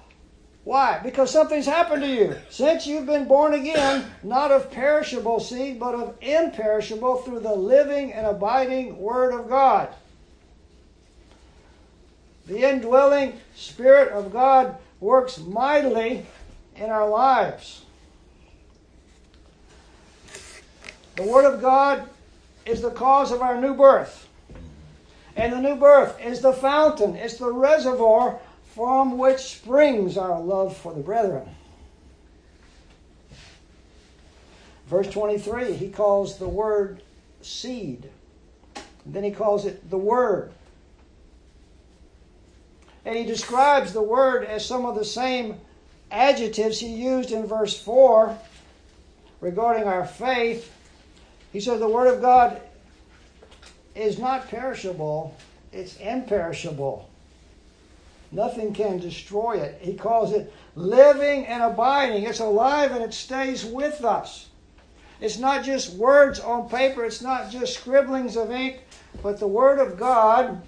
why? 0.67 0.99
Because 1.01 1.31
something's 1.31 1.65
happened 1.65 2.01
to 2.01 2.09
you. 2.09 2.35
Since 2.49 2.85
you've 2.85 3.05
been 3.05 3.25
born 3.25 3.53
again, 3.53 4.03
not 4.21 4.51
of 4.51 4.69
perishable 4.69 5.39
seed, 5.39 5.79
but 5.79 5.95
of 5.95 6.17
imperishable 6.19 7.19
through 7.19 7.39
the 7.39 7.55
living 7.55 8.11
and 8.11 8.27
abiding 8.27 8.97
Word 8.97 9.33
of 9.33 9.47
God. 9.47 9.87
The 12.47 12.69
indwelling 12.69 13.39
Spirit 13.55 14.11
of 14.11 14.33
God 14.33 14.75
works 14.99 15.37
mightily 15.37 16.25
in 16.75 16.89
our 16.89 17.07
lives. 17.07 17.85
The 21.15 21.23
Word 21.23 21.45
of 21.45 21.61
God 21.61 22.09
is 22.65 22.81
the 22.81 22.91
cause 22.91 23.31
of 23.31 23.41
our 23.41 23.55
new 23.61 23.73
birth. 23.73 24.26
And 25.37 25.53
the 25.53 25.61
new 25.61 25.75
birth 25.75 26.19
is 26.19 26.41
the 26.41 26.51
fountain, 26.51 27.15
it's 27.15 27.37
the 27.37 27.51
reservoir 27.51 28.39
from 28.73 29.19
which 29.19 29.39
springs 29.39 30.17
our 30.17 30.41
love 30.41 30.75
for 30.75 30.93
the 30.93 30.99
brethren. 30.99 31.47
Verse 34.87 35.07
23, 35.09 35.73
he 35.73 35.89
calls 35.89 36.39
the 36.39 36.47
word 36.47 37.03
seed. 37.41 38.09
Then 39.05 39.23
he 39.23 39.31
calls 39.31 39.65
it 39.65 39.89
the 39.91 39.97
word. 39.97 40.51
And 43.05 43.15
he 43.15 43.23
describes 43.23 43.93
the 43.93 44.01
word 44.01 44.43
as 44.43 44.65
some 44.65 44.85
of 44.85 44.95
the 44.95 45.05
same 45.05 45.55
adjectives 46.09 46.79
he 46.79 46.87
used 46.87 47.31
in 47.31 47.45
verse 47.45 47.79
4 47.79 48.37
regarding 49.39 49.83
our 49.83 50.05
faith. 50.05 50.73
He 51.53 51.59
says 51.59 51.79
the 51.79 51.87
word 51.87 52.13
of 52.13 52.21
God 52.21 52.59
is 53.97 54.19
not 54.19 54.47
perishable, 54.47 55.35
it's 55.71 55.97
imperishable. 55.97 57.09
Nothing 58.31 58.73
can 58.73 58.99
destroy 58.99 59.57
it. 59.57 59.79
He 59.81 59.93
calls 59.93 60.33
it 60.33 60.53
living 60.75 61.45
and 61.45 61.63
abiding. 61.63 62.23
It's 62.23 62.39
alive 62.39 62.91
and 62.91 63.03
it 63.03 63.13
stays 63.13 63.63
with 63.63 64.03
us. 64.03 64.49
It's 65.19 65.39
not 65.39 65.63
just 65.63 65.95
words 65.95 66.39
on 66.39 66.69
paper, 66.69 67.03
it's 67.03 67.21
not 67.21 67.49
just 67.49 67.73
scribblings 67.73 68.35
of 68.35 68.51
ink, 68.51 68.81
but 69.23 69.39
the 69.39 69.47
Word 69.47 69.79
of 69.79 69.97
God 69.97 70.61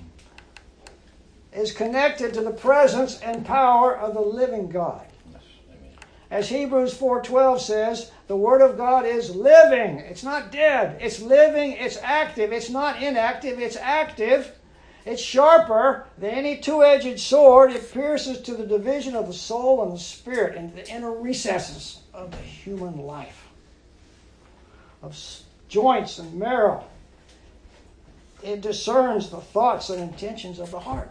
is 1.54 1.72
connected 1.72 2.34
to 2.34 2.42
the 2.42 2.52
presence 2.52 3.20
and 3.20 3.46
power 3.46 3.96
of 3.96 4.14
the 4.14 4.22
living 4.22 4.70
God. 4.70 5.06
As 6.32 6.50
Hebrews 6.50 6.98
4:12 6.98 7.60
says, 7.60 8.12
the 8.30 8.38
word 8.38 8.62
of 8.62 8.78
God 8.78 9.08
is 9.08 9.36
living. 9.36 9.98
It's 9.98 10.24
not 10.24 10.52
dead. 10.52 11.00
It's 11.02 11.20
living, 11.20 11.72
it's 11.72 11.98
active. 11.98 12.54
It's 12.54 12.70
not 12.70 13.02
inactive, 13.02 13.60
it's 13.60 13.76
active. 13.76 14.56
It's 15.04 15.20
sharper 15.20 16.06
than 16.20 16.30
any 16.30 16.58
two 16.58 16.84
edged 16.84 17.20
sword. 17.20 17.72
It 17.72 17.92
pierces 17.92 18.40
to 18.42 18.54
the 18.54 18.68
division 18.68 19.16
of 19.16 19.26
the 19.26 19.34
soul 19.34 19.82
and 19.82 19.92
the 19.92 20.00
spirit 20.00 20.56
and 20.56 20.76
the 20.76 20.88
inner 20.88 21.12
recesses 21.12 22.02
of 22.14 22.30
the 22.30 22.38
human 22.38 23.00
life, 23.00 23.48
of 25.02 25.18
joints 25.68 26.20
and 26.20 26.32
marrow. 26.36 26.84
It 28.44 28.62
discerns 28.62 29.32
the 29.32 29.42
thoughts 29.42 29.90
and 29.90 30.04
intentions 30.04 30.60
of 30.60 30.70
the 30.70 30.80
heart. 30.80 31.10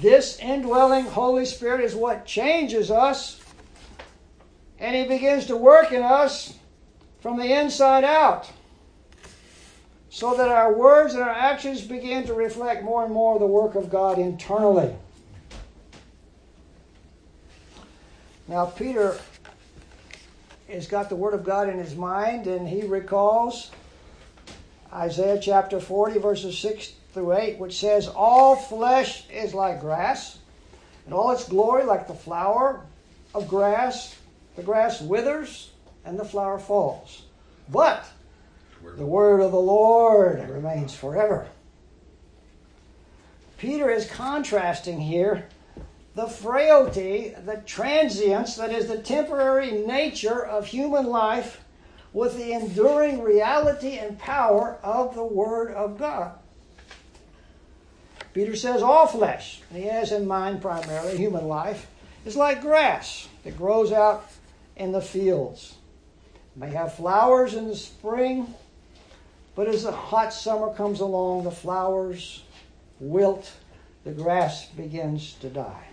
This 0.00 0.38
indwelling 0.38 1.06
Holy 1.06 1.44
Spirit 1.44 1.80
is 1.80 1.94
what 1.94 2.24
changes 2.24 2.90
us, 2.90 3.40
and 4.78 4.94
He 4.94 5.04
begins 5.04 5.46
to 5.46 5.56
work 5.56 5.90
in 5.90 6.02
us 6.02 6.54
from 7.20 7.36
the 7.36 7.52
inside 7.52 8.04
out 8.04 8.48
so 10.08 10.36
that 10.36 10.48
our 10.48 10.72
words 10.72 11.14
and 11.14 11.22
our 11.22 11.30
actions 11.30 11.82
begin 11.82 12.24
to 12.26 12.34
reflect 12.34 12.82
more 12.82 13.04
and 13.04 13.12
more 13.12 13.38
the 13.38 13.46
work 13.46 13.74
of 13.74 13.90
God 13.90 14.18
internally. 14.18 14.94
Now, 18.46 18.66
Peter 18.66 19.18
has 20.68 20.86
got 20.86 21.08
the 21.08 21.16
Word 21.16 21.34
of 21.34 21.44
God 21.44 21.68
in 21.68 21.78
his 21.78 21.94
mind 21.94 22.46
and 22.46 22.68
he 22.68 22.82
recalls 22.82 23.70
Isaiah 24.92 25.38
chapter 25.40 25.80
40, 25.80 26.18
verses 26.18 26.56
6 26.58 26.92
through 27.18 27.32
8, 27.32 27.58
which 27.58 27.80
says, 27.80 28.06
All 28.06 28.54
flesh 28.54 29.28
is 29.28 29.52
like 29.52 29.80
grass, 29.80 30.38
and 31.04 31.12
all 31.12 31.32
its 31.32 31.48
glory 31.48 31.82
like 31.82 32.06
the 32.06 32.14
flower 32.14 32.86
of 33.34 33.48
grass. 33.48 34.14
The 34.54 34.62
grass 34.62 35.00
withers, 35.00 35.70
and 36.04 36.16
the 36.16 36.24
flower 36.24 36.60
falls. 36.60 37.22
But 37.68 38.04
the 38.96 39.04
word 39.04 39.40
of 39.40 39.50
the 39.50 39.60
Lord 39.60 40.48
remains 40.48 40.94
forever. 40.94 41.48
Peter 43.56 43.90
is 43.90 44.08
contrasting 44.08 45.00
here 45.00 45.48
the 46.14 46.28
frailty, 46.28 47.34
the 47.44 47.62
transience, 47.66 48.54
that 48.56 48.72
is 48.72 48.86
the 48.86 48.98
temporary 48.98 49.72
nature 49.72 50.44
of 50.44 50.66
human 50.66 51.06
life, 51.06 51.64
with 52.12 52.36
the 52.36 52.52
enduring 52.52 53.22
reality 53.22 53.98
and 53.98 54.18
power 54.18 54.78
of 54.82 55.14
the 55.14 55.24
Word 55.24 55.72
of 55.74 55.98
God. 55.98 56.37
Peter 58.38 58.54
says 58.54 58.82
all 58.82 59.08
flesh, 59.08 59.62
and 59.68 59.82
he 59.82 59.88
has 59.88 60.12
in 60.12 60.24
mind 60.24 60.62
primarily 60.62 61.16
human 61.16 61.48
life, 61.48 61.88
is 62.24 62.36
like 62.36 62.60
grass 62.60 63.26
that 63.42 63.58
grows 63.58 63.90
out 63.90 64.30
in 64.76 64.92
the 64.92 65.00
fields. 65.00 65.74
It 66.54 66.60
may 66.60 66.70
have 66.70 66.94
flowers 66.94 67.54
in 67.54 67.66
the 67.66 67.74
spring, 67.74 68.54
but 69.56 69.66
as 69.66 69.82
the 69.82 69.90
hot 69.90 70.32
summer 70.32 70.72
comes 70.72 71.00
along, 71.00 71.42
the 71.42 71.50
flowers 71.50 72.44
wilt, 73.00 73.50
the 74.04 74.12
grass 74.12 74.66
begins 74.66 75.32
to 75.40 75.48
die. 75.48 75.88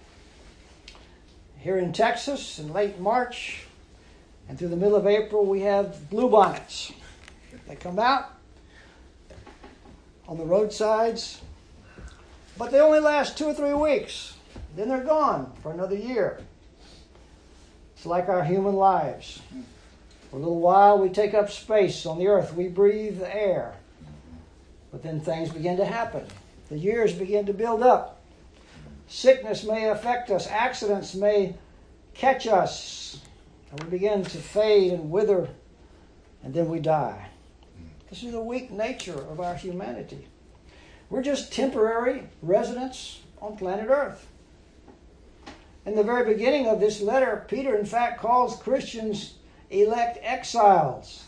Here 1.57 1.79
in 1.79 1.93
Texas, 1.93 2.59
in 2.59 2.71
late 2.71 2.99
March 2.99 3.65
and 4.47 4.59
through 4.59 4.67
the 4.67 4.75
middle 4.75 4.97
of 4.97 5.07
April, 5.07 5.47
we 5.47 5.61
have 5.61 5.97
bluebonnets. 6.11 6.93
They 7.67 7.75
come 7.75 7.97
out 7.97 8.37
on 10.27 10.37
the 10.37 10.45
roadsides, 10.45 11.41
but 12.57 12.71
they 12.71 12.79
only 12.79 12.99
last 12.99 13.37
two 13.37 13.45
or 13.45 13.53
three 13.53 13.73
weeks. 13.73 14.33
Then 14.75 14.89
they're 14.89 15.03
gone 15.03 15.53
for 15.61 15.71
another 15.71 15.95
year. 15.95 16.39
It's 17.95 18.05
like 18.05 18.29
our 18.29 18.43
human 18.43 18.75
lives. 18.75 19.41
For 20.29 20.37
a 20.37 20.39
little 20.39 20.59
while, 20.59 20.97
we 20.97 21.09
take 21.09 21.33
up 21.33 21.49
space 21.49 22.05
on 22.05 22.19
the 22.19 22.27
earth, 22.27 22.53
we 22.53 22.67
breathe 22.67 23.19
the 23.19 23.33
air. 23.33 23.73
But 24.91 25.03
then 25.03 25.19
things 25.19 25.49
begin 25.49 25.77
to 25.77 25.85
happen. 25.85 26.25
The 26.69 26.77
years 26.77 27.13
begin 27.13 27.45
to 27.45 27.53
build 27.53 27.83
up. 27.83 28.21
Sickness 29.07 29.63
may 29.63 29.89
affect 29.89 30.31
us, 30.31 30.47
accidents 30.47 31.13
may 31.13 31.55
catch 32.13 32.47
us, 32.47 33.19
and 33.71 33.83
we 33.83 33.89
begin 33.89 34.23
to 34.23 34.37
fade 34.37 34.93
and 34.93 35.11
wither, 35.11 35.47
and 36.43 36.53
then 36.53 36.69
we 36.69 36.79
die. 36.79 37.27
This 38.09 38.23
is 38.23 38.31
the 38.31 38.41
weak 38.41 38.71
nature 38.71 39.19
of 39.29 39.39
our 39.39 39.55
humanity. 39.55 40.27
We're 41.15 41.21
just 41.21 41.53
temporary 41.53 42.23
residents 42.41 43.21
on 43.41 43.55
planet 43.55 43.87
Earth. 43.87 44.27
In 45.85 45.95
the 45.95 46.03
very 46.03 46.25
beginning 46.25 46.67
of 46.67 46.81
this 46.81 46.99
letter, 46.99 47.45
Peter, 47.47 47.77
in 47.77 47.85
fact, 47.85 48.19
calls 48.19 48.57
Christians 48.57 49.35
elect 49.69 50.17
exiles. 50.21 51.23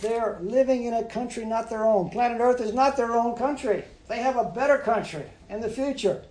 They're 0.00 0.38
living 0.40 0.84
in 0.84 0.94
a 0.94 1.04
country 1.04 1.44
not 1.44 1.68
their 1.68 1.84
own. 1.84 2.08
Planet 2.08 2.40
Earth 2.40 2.62
is 2.62 2.72
not 2.72 2.96
their 2.96 3.12
own 3.12 3.36
country. 3.36 3.84
They 4.08 4.22
have 4.22 4.38
a 4.38 4.44
better 4.44 4.78
country 4.78 5.26
in 5.50 5.60
the 5.60 5.68
future. 5.68 6.24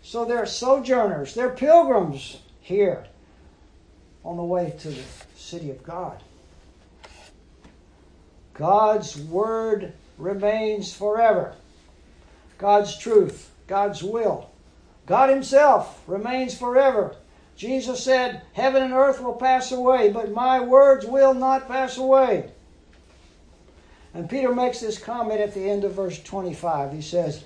So 0.00 0.24
they're 0.24 0.46
sojourners, 0.46 1.34
they're 1.34 1.50
pilgrims 1.50 2.40
here 2.62 3.04
on 4.24 4.38
the 4.38 4.44
way 4.44 4.72
to 4.78 4.88
the 4.88 5.02
city 5.36 5.70
of 5.70 5.82
God. 5.82 6.22
God's 8.54 9.18
word 9.18 9.92
remains 10.16 10.94
forever. 10.94 11.54
God's 12.58 12.96
truth, 12.96 13.50
God's 13.66 14.02
will. 14.02 14.50
God 15.06 15.30
Himself 15.30 16.02
remains 16.06 16.56
forever. 16.56 17.16
Jesus 17.56 18.02
said, 18.04 18.42
Heaven 18.52 18.82
and 18.82 18.92
earth 18.92 19.20
will 19.20 19.34
pass 19.34 19.72
away, 19.72 20.10
but 20.10 20.32
my 20.32 20.60
words 20.60 21.06
will 21.06 21.32
not 21.32 21.68
pass 21.68 21.96
away. 21.96 22.50
And 24.12 24.28
Peter 24.28 24.54
makes 24.54 24.80
this 24.80 24.98
comment 24.98 25.40
at 25.40 25.54
the 25.54 25.68
end 25.68 25.84
of 25.84 25.92
verse 25.92 26.22
25. 26.22 26.92
He 26.92 27.02
says, 27.02 27.44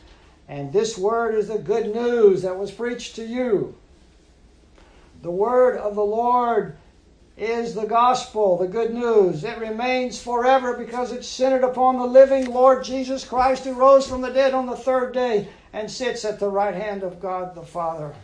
And 0.48 0.72
this 0.72 0.96
word 0.96 1.34
is 1.34 1.48
the 1.48 1.58
good 1.58 1.94
news 1.94 2.42
that 2.42 2.58
was 2.58 2.70
preached 2.70 3.16
to 3.16 3.24
you. 3.24 3.76
The 5.22 5.30
word 5.30 5.76
of 5.76 5.94
the 5.94 6.04
Lord 6.04 6.76
is 7.40 7.74
the 7.74 7.86
gospel, 7.86 8.58
the 8.58 8.68
good 8.68 8.92
news. 8.92 9.44
It 9.44 9.58
remains 9.58 10.22
forever 10.22 10.76
because 10.76 11.10
it's 11.10 11.26
centered 11.26 11.64
upon 11.64 11.98
the 11.98 12.06
living 12.06 12.52
Lord 12.52 12.84
Jesus 12.84 13.24
Christ 13.24 13.64
who 13.64 13.72
rose 13.72 14.06
from 14.06 14.20
the 14.20 14.30
dead 14.30 14.52
on 14.52 14.66
the 14.66 14.76
third 14.76 15.14
day 15.14 15.48
and 15.72 15.90
sits 15.90 16.26
at 16.26 16.38
the 16.38 16.50
right 16.50 16.74
hand 16.74 17.02
of 17.02 17.18
God 17.18 17.54
the 17.54 17.62
Father. 17.62 18.14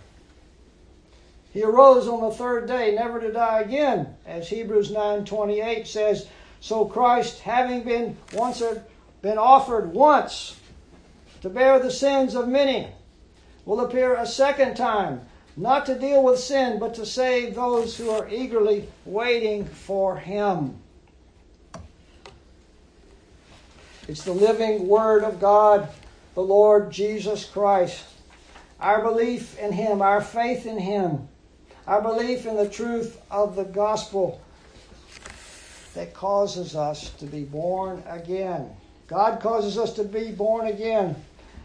He 1.54 1.62
arose 1.62 2.06
on 2.06 2.20
the 2.20 2.36
third 2.36 2.68
day, 2.68 2.94
never 2.94 3.18
to 3.18 3.32
die 3.32 3.60
again, 3.60 4.14
as 4.26 4.50
Hebrews 4.50 4.90
9:28 4.90 5.86
says. 5.86 6.26
So 6.60 6.84
Christ, 6.84 7.40
having 7.40 7.84
been 7.84 8.18
once 8.34 8.62
been 9.22 9.38
offered 9.38 9.94
once 9.94 10.56
to 11.40 11.48
bear 11.48 11.78
the 11.78 11.90
sins 11.90 12.34
of 12.34 12.48
many, 12.48 12.88
will 13.64 13.80
appear 13.80 14.14
a 14.14 14.26
second 14.26 14.74
time 14.76 15.22
not 15.56 15.86
to 15.86 15.98
deal 15.98 16.22
with 16.22 16.38
sin, 16.38 16.78
but 16.78 16.94
to 16.94 17.06
save 17.06 17.54
those 17.54 17.96
who 17.96 18.10
are 18.10 18.28
eagerly 18.28 18.88
waiting 19.04 19.64
for 19.64 20.16
Him. 20.16 20.76
It's 24.06 24.24
the 24.24 24.32
living 24.32 24.86
Word 24.86 25.24
of 25.24 25.40
God, 25.40 25.88
the 26.34 26.42
Lord 26.42 26.90
Jesus 26.92 27.44
Christ. 27.44 28.04
Our 28.78 29.02
belief 29.02 29.58
in 29.58 29.72
Him, 29.72 30.02
our 30.02 30.20
faith 30.20 30.66
in 30.66 30.78
Him, 30.78 31.28
our 31.86 32.02
belief 32.02 32.46
in 32.46 32.56
the 32.56 32.68
truth 32.68 33.20
of 33.30 33.56
the 33.56 33.64
gospel 33.64 34.40
that 35.94 36.12
causes 36.12 36.76
us 36.76 37.10
to 37.14 37.24
be 37.24 37.42
born 37.42 38.02
again. 38.06 38.70
God 39.06 39.40
causes 39.40 39.78
us 39.78 39.94
to 39.94 40.04
be 40.04 40.30
born 40.30 40.66
again. 40.66 41.16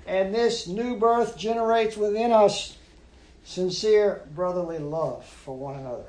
And 0.07 0.33
this 0.33 0.67
new 0.67 0.95
birth 0.95 1.37
generates 1.37 1.97
within 1.97 2.31
us 2.31 2.77
sincere 3.43 4.21
brotherly 4.33 4.79
love 4.79 5.25
for 5.25 5.55
one 5.55 5.75
another. 5.79 6.05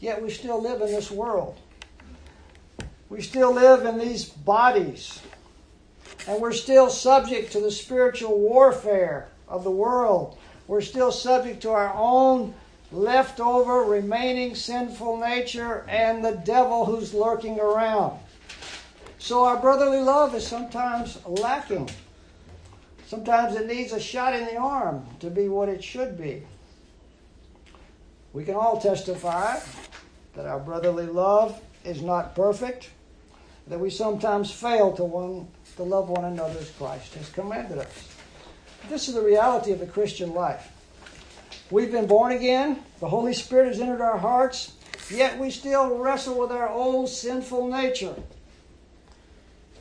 Yet 0.00 0.22
we 0.22 0.30
still 0.30 0.60
live 0.60 0.80
in 0.80 0.88
this 0.88 1.10
world. 1.10 1.58
We 3.08 3.22
still 3.22 3.52
live 3.52 3.86
in 3.86 3.98
these 3.98 4.24
bodies. 4.24 5.20
And 6.26 6.40
we're 6.40 6.52
still 6.52 6.90
subject 6.90 7.52
to 7.52 7.60
the 7.60 7.70
spiritual 7.70 8.38
warfare 8.38 9.28
of 9.48 9.64
the 9.64 9.70
world. 9.70 10.38
We're 10.66 10.80
still 10.80 11.12
subject 11.12 11.62
to 11.62 11.70
our 11.70 11.92
own 11.94 12.54
leftover 12.90 13.82
remaining 13.82 14.54
sinful 14.54 15.18
nature 15.18 15.84
and 15.88 16.24
the 16.24 16.32
devil 16.44 16.84
who's 16.84 17.12
lurking 17.12 17.60
around. 17.60 18.18
So 19.18 19.44
our 19.44 19.58
brotherly 19.58 20.00
love 20.00 20.34
is 20.34 20.46
sometimes 20.46 21.18
lacking. 21.26 21.90
Sometimes 23.06 23.54
it 23.54 23.66
needs 23.66 23.92
a 23.92 24.00
shot 24.00 24.34
in 24.34 24.46
the 24.46 24.56
arm 24.56 25.06
to 25.20 25.30
be 25.30 25.48
what 25.48 25.68
it 25.68 25.84
should 25.84 26.16
be. 26.16 26.42
We 28.32 28.44
can 28.44 28.54
all 28.54 28.80
testify 28.80 29.60
that 30.34 30.46
our 30.46 30.58
brotherly 30.58 31.06
love 31.06 31.60
is 31.84 32.02
not 32.02 32.34
perfect, 32.34 32.90
that 33.68 33.78
we 33.78 33.90
sometimes 33.90 34.50
fail 34.50 34.92
to, 34.92 35.04
one, 35.04 35.48
to 35.76 35.82
love 35.82 36.08
one 36.08 36.24
another 36.24 36.58
as 36.58 36.70
Christ 36.70 37.14
has 37.14 37.28
commanded 37.28 37.78
us. 37.78 38.08
This 38.88 39.08
is 39.08 39.14
the 39.14 39.22
reality 39.22 39.72
of 39.72 39.80
the 39.80 39.86
Christian 39.86 40.34
life. 40.34 40.70
We've 41.70 41.92
been 41.92 42.06
born 42.06 42.32
again, 42.32 42.82
the 43.00 43.08
Holy 43.08 43.32
Spirit 43.32 43.68
has 43.68 43.80
entered 43.80 44.02
our 44.02 44.18
hearts, 44.18 44.72
yet 45.10 45.38
we 45.38 45.50
still 45.50 45.96
wrestle 45.96 46.38
with 46.38 46.50
our 46.50 46.68
old 46.68 47.08
sinful 47.08 47.68
nature. 47.68 48.14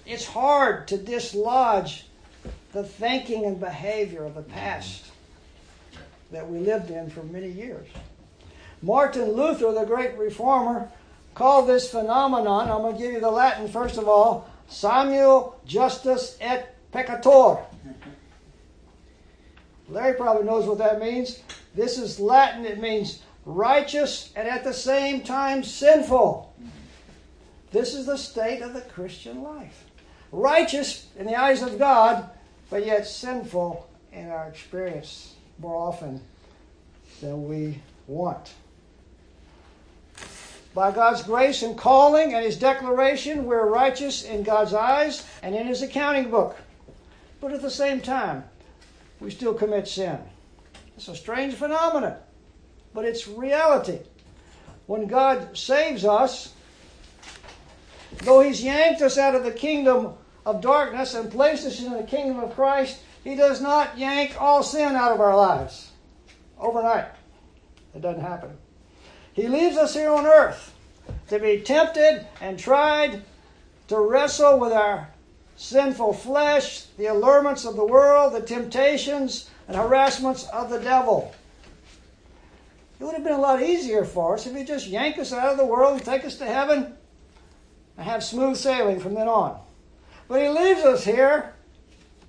It's 0.05 0.25
hard 0.25 0.87
to 0.89 0.97
dislodge 0.97 2.05
the 2.73 2.83
thinking 2.83 3.45
and 3.45 3.59
behavior 3.59 4.25
of 4.25 4.35
the 4.35 4.41
past 4.41 5.05
that 6.31 6.49
we 6.49 6.57
lived 6.57 6.89
in 6.89 7.09
for 7.09 7.23
many 7.23 7.49
years. 7.49 7.87
Martin 8.81 9.31
Luther, 9.31 9.71
the 9.71 9.85
great 9.85 10.17
reformer, 10.17 10.89
called 11.35 11.69
this 11.69 11.89
phenomenon, 11.89 12.69
I'm 12.69 12.81
going 12.81 12.95
to 12.95 13.01
give 13.01 13.13
you 13.13 13.19
the 13.19 13.31
Latin 13.31 13.67
first 13.67 13.97
of 13.97 14.07
all, 14.07 14.49
simul 14.67 15.59
Justus 15.65 16.37
et 16.41 16.75
Peccator. 16.91 17.63
Larry 19.89 20.15
probably 20.15 20.43
knows 20.43 20.65
what 20.65 20.79
that 20.79 20.99
means. 20.99 21.41
This 21.75 21.97
is 21.97 22.19
Latin, 22.19 22.65
it 22.65 22.79
means 22.79 23.21
righteous 23.45 24.31
and 24.35 24.47
at 24.47 24.63
the 24.63 24.73
same 24.73 25.21
time 25.21 25.63
sinful. 25.63 26.53
This 27.71 27.93
is 27.93 28.05
the 28.05 28.17
state 28.17 28.61
of 28.61 28.73
the 28.73 28.81
Christian 28.81 29.43
life. 29.43 29.85
Righteous 30.31 31.07
in 31.17 31.25
the 31.27 31.35
eyes 31.35 31.61
of 31.61 31.77
God, 31.77 32.29
but 32.73 32.87
yet 32.87 33.05
sinful 33.05 33.87
in 34.11 34.29
our 34.29 34.47
experience 34.47 35.35
more 35.59 35.75
often 35.75 36.19
than 37.21 37.47
we 37.47 37.79
want. 38.07 38.51
By 40.73 40.89
God's 40.89 41.21
grace 41.21 41.61
and 41.61 41.77
calling 41.77 42.33
and 42.33 42.43
His 42.43 42.57
declaration, 42.57 43.45
we're 43.45 43.67
righteous 43.67 44.23
in 44.23 44.41
God's 44.41 44.73
eyes 44.73 45.23
and 45.43 45.53
in 45.53 45.67
His 45.67 45.83
accounting 45.83 46.31
book. 46.31 46.57
But 47.39 47.53
at 47.53 47.61
the 47.61 47.69
same 47.69 48.01
time, 48.01 48.43
we 49.19 49.29
still 49.29 49.53
commit 49.53 49.87
sin. 49.87 50.17
It's 50.97 51.07
a 51.07 51.15
strange 51.15 51.53
phenomenon, 51.53 52.15
but 52.91 53.05
it's 53.05 53.27
reality. 53.27 53.99
When 54.87 55.05
God 55.05 55.55
saves 55.55 56.05
us, 56.05 56.53
though 58.23 58.41
He's 58.41 58.63
yanked 58.63 59.03
us 59.03 59.19
out 59.19 59.35
of 59.35 59.43
the 59.43 59.51
kingdom 59.51 60.15
of 60.45 60.61
darkness 60.61 61.13
and 61.13 61.31
placed 61.31 61.65
us 61.65 61.81
in 61.81 61.93
the 61.93 62.03
kingdom 62.03 62.39
of 62.39 62.55
Christ, 62.55 62.99
He 63.23 63.35
does 63.35 63.61
not 63.61 63.97
yank 63.97 64.35
all 64.39 64.63
sin 64.63 64.95
out 64.95 65.11
of 65.11 65.21
our 65.21 65.35
lives 65.35 65.91
overnight. 66.59 67.07
It 67.95 68.01
doesn't 68.01 68.21
happen. 68.21 68.57
He 69.33 69.47
leaves 69.47 69.77
us 69.77 69.93
here 69.93 70.11
on 70.11 70.25
earth 70.25 70.73
to 71.29 71.39
be 71.39 71.61
tempted 71.61 72.25
and 72.41 72.57
tried 72.57 73.23
to 73.87 73.99
wrestle 73.99 74.59
with 74.59 74.71
our 74.71 75.09
sinful 75.55 76.13
flesh, 76.13 76.85
the 76.97 77.07
allurements 77.07 77.65
of 77.65 77.75
the 77.75 77.85
world, 77.85 78.33
the 78.33 78.41
temptations 78.41 79.49
and 79.67 79.77
harassments 79.77 80.47
of 80.49 80.69
the 80.69 80.79
devil. 80.79 81.33
It 82.99 83.03
would 83.03 83.13
have 83.15 83.23
been 83.23 83.33
a 83.33 83.41
lot 83.41 83.61
easier 83.61 84.05
for 84.05 84.35
us 84.35 84.47
if 84.47 84.55
he 84.55 84.63
just 84.63 84.87
yanked 84.87 85.19
us 85.19 85.33
out 85.33 85.51
of 85.51 85.57
the 85.57 85.65
world 85.65 85.95
and 85.95 86.05
take 86.05 86.25
us 86.25 86.37
to 86.37 86.45
heaven 86.45 86.95
and 87.97 88.05
have 88.05 88.23
smooth 88.23 88.57
sailing 88.57 88.99
from 88.99 89.13
then 89.13 89.27
on. 89.27 89.59
But 90.27 90.41
he 90.41 90.49
leaves 90.49 90.81
us 90.81 91.05
here 91.05 91.53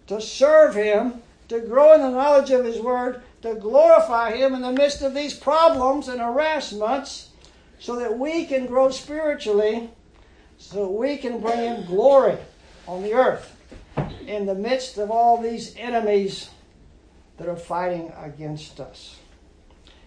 to 0.07 0.21
serve 0.21 0.75
him, 0.75 1.23
to 1.49 1.61
grow 1.61 1.95
in 1.95 2.01
the 2.01 2.11
knowledge 2.11 2.51
of 2.51 2.65
his 2.65 2.81
word, 2.81 3.23
to 3.43 3.55
glorify 3.55 4.37
him 4.37 4.55
in 4.55 4.63
the 4.63 4.73
midst 4.73 5.03
of 5.03 5.15
these 5.15 5.35
problems 5.35 6.09
and 6.09 6.21
harassments 6.21 7.31
so 7.79 7.97
that 7.97 8.19
we 8.19 8.47
can 8.47 8.67
grow 8.67 8.91
spiritually, 8.91 9.91
so 10.59 10.91
we 10.91 11.17
can 11.17 11.41
bring 11.41 11.59
him 11.59 11.87
glory 11.87 12.39
on 12.87 13.03
the 13.03 13.13
earth 13.13 13.55
in 14.27 14.47
the 14.47 14.55
midst 14.55 14.99
of 14.99 15.11
all 15.11 15.41
these 15.41 15.75
enemies 15.77 16.51
that 17.37 17.49
are 17.49 17.57
fighting 17.57 18.13
against 18.17 18.81
us. 18.81 19.19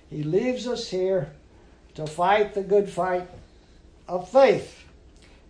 He 0.10 0.24
leaves 0.24 0.68
us 0.68 0.90
here 0.90 1.32
to 1.96 2.08
fight 2.08 2.54
the 2.54 2.64
good 2.64 2.90
fight 2.90 3.30
of 4.08 4.30
faith. 4.30 4.87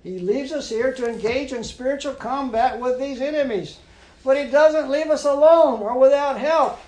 He 0.08 0.20
leaves 0.20 0.54
us 0.54 0.70
here 0.70 0.94
to 0.94 1.10
engage 1.10 1.52
in 1.52 1.66
spiritual 1.66 2.14
combat 2.14 2.80
with 2.80 2.98
these 2.98 3.20
enemies. 3.20 3.78
But 4.24 4.38
He 4.38 4.50
doesn't 4.50 4.90
leave 4.90 5.10
us 5.10 5.26
alone 5.26 5.82
or 5.82 6.00
without 6.00 6.40
help. 6.40 6.80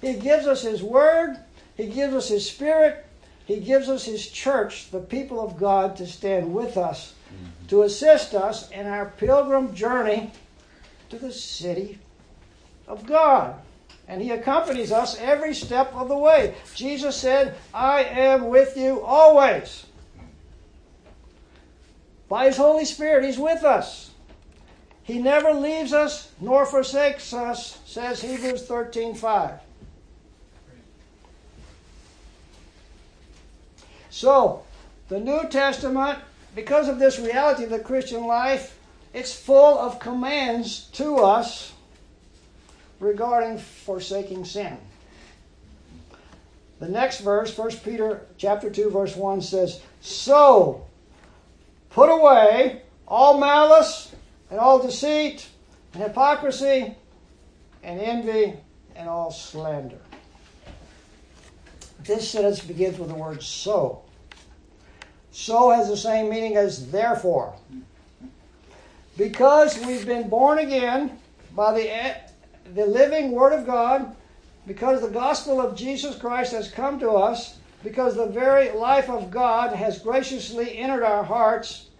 He 0.00 0.14
gives 0.14 0.48
us 0.48 0.62
His 0.62 0.82
Word, 0.82 1.36
He 1.76 1.86
gives 1.86 2.14
us 2.14 2.28
His 2.28 2.50
Spirit, 2.50 3.06
He 3.46 3.60
gives 3.60 3.88
us 3.88 4.04
His 4.04 4.28
church, 4.28 4.90
the 4.90 4.98
people 4.98 5.40
of 5.40 5.56
God, 5.56 5.96
to 5.98 6.06
stand 6.06 6.52
with 6.52 6.76
us, 6.76 7.14
mm-hmm. 7.32 7.66
to 7.68 7.82
assist 7.82 8.34
us 8.34 8.68
in 8.72 8.88
our 8.88 9.06
pilgrim 9.18 9.72
journey 9.72 10.32
to 11.10 11.18
the 11.18 11.32
city 11.32 12.00
of 12.88 13.06
God 13.06 13.54
and 14.06 14.20
he 14.20 14.32
accompanies 14.32 14.92
us 14.92 15.18
every 15.18 15.54
step 15.54 15.94
of 15.94 16.08
the 16.08 16.18
way. 16.18 16.54
Jesus 16.74 17.16
said, 17.16 17.54
I 17.72 18.04
am 18.04 18.48
with 18.48 18.76
you 18.76 19.00
always. 19.00 19.86
By 22.28 22.46
his 22.46 22.56
Holy 22.56 22.84
Spirit, 22.84 23.24
he's 23.24 23.38
with 23.38 23.64
us. 23.64 24.10
He 25.02 25.18
never 25.18 25.52
leaves 25.52 25.92
us 25.92 26.30
nor 26.40 26.64
forsakes 26.64 27.32
us, 27.34 27.78
says 27.84 28.22
Hebrews 28.22 28.66
13:5. 28.66 29.60
So, 34.08 34.62
the 35.08 35.20
New 35.20 35.48
Testament, 35.48 36.20
because 36.54 36.88
of 36.88 36.98
this 36.98 37.18
reality 37.18 37.64
of 37.64 37.70
the 37.70 37.80
Christian 37.80 38.26
life, 38.26 38.78
it's 39.12 39.34
full 39.34 39.78
of 39.78 39.98
commands 39.98 40.88
to 40.92 41.16
us 41.16 41.72
regarding 43.00 43.58
forsaking 43.58 44.44
sin. 44.44 44.78
The 46.80 46.88
next 46.88 47.20
verse, 47.20 47.56
1 47.56 47.70
Peter 47.84 48.22
chapter 48.38 48.70
2 48.70 48.90
verse 48.90 49.14
1 49.14 49.42
says, 49.42 49.80
"So 50.00 50.86
put 51.94 52.10
away 52.10 52.82
all 53.08 53.38
malice 53.38 54.14
and 54.50 54.60
all 54.60 54.78
deceit 54.78 55.48
and 55.94 56.02
hypocrisy 56.02 56.94
and 57.82 58.00
envy 58.00 58.54
and 58.94 59.08
all 59.08 59.30
slander." 59.30 60.00
This 62.04 62.28
sentence 62.28 62.60
begins 62.60 62.98
with 62.98 63.08
the 63.08 63.14
word 63.14 63.42
so. 63.42 64.02
So 65.30 65.70
has 65.70 65.88
the 65.88 65.96
same 65.96 66.28
meaning 66.28 66.56
as 66.56 66.90
therefore. 66.90 67.54
Because 69.16 69.78
we've 69.84 70.06
been 70.06 70.28
born 70.28 70.58
again 70.58 71.18
by 71.54 71.72
the 71.72 71.90
eh, 71.90 72.14
the 72.74 72.86
living 72.86 73.32
Word 73.32 73.52
of 73.52 73.66
God, 73.66 74.14
because 74.66 75.00
the 75.00 75.08
gospel 75.08 75.60
of 75.60 75.76
Jesus 75.76 76.16
Christ 76.16 76.52
has 76.52 76.70
come 76.70 76.98
to 77.00 77.10
us, 77.10 77.58
because 77.84 78.16
the 78.16 78.26
very 78.26 78.70
life 78.70 79.10
of 79.10 79.30
God 79.30 79.76
has 79.76 79.98
graciously 79.98 80.78
entered 80.78 81.04
our 81.04 81.22
hearts, 81.22 81.90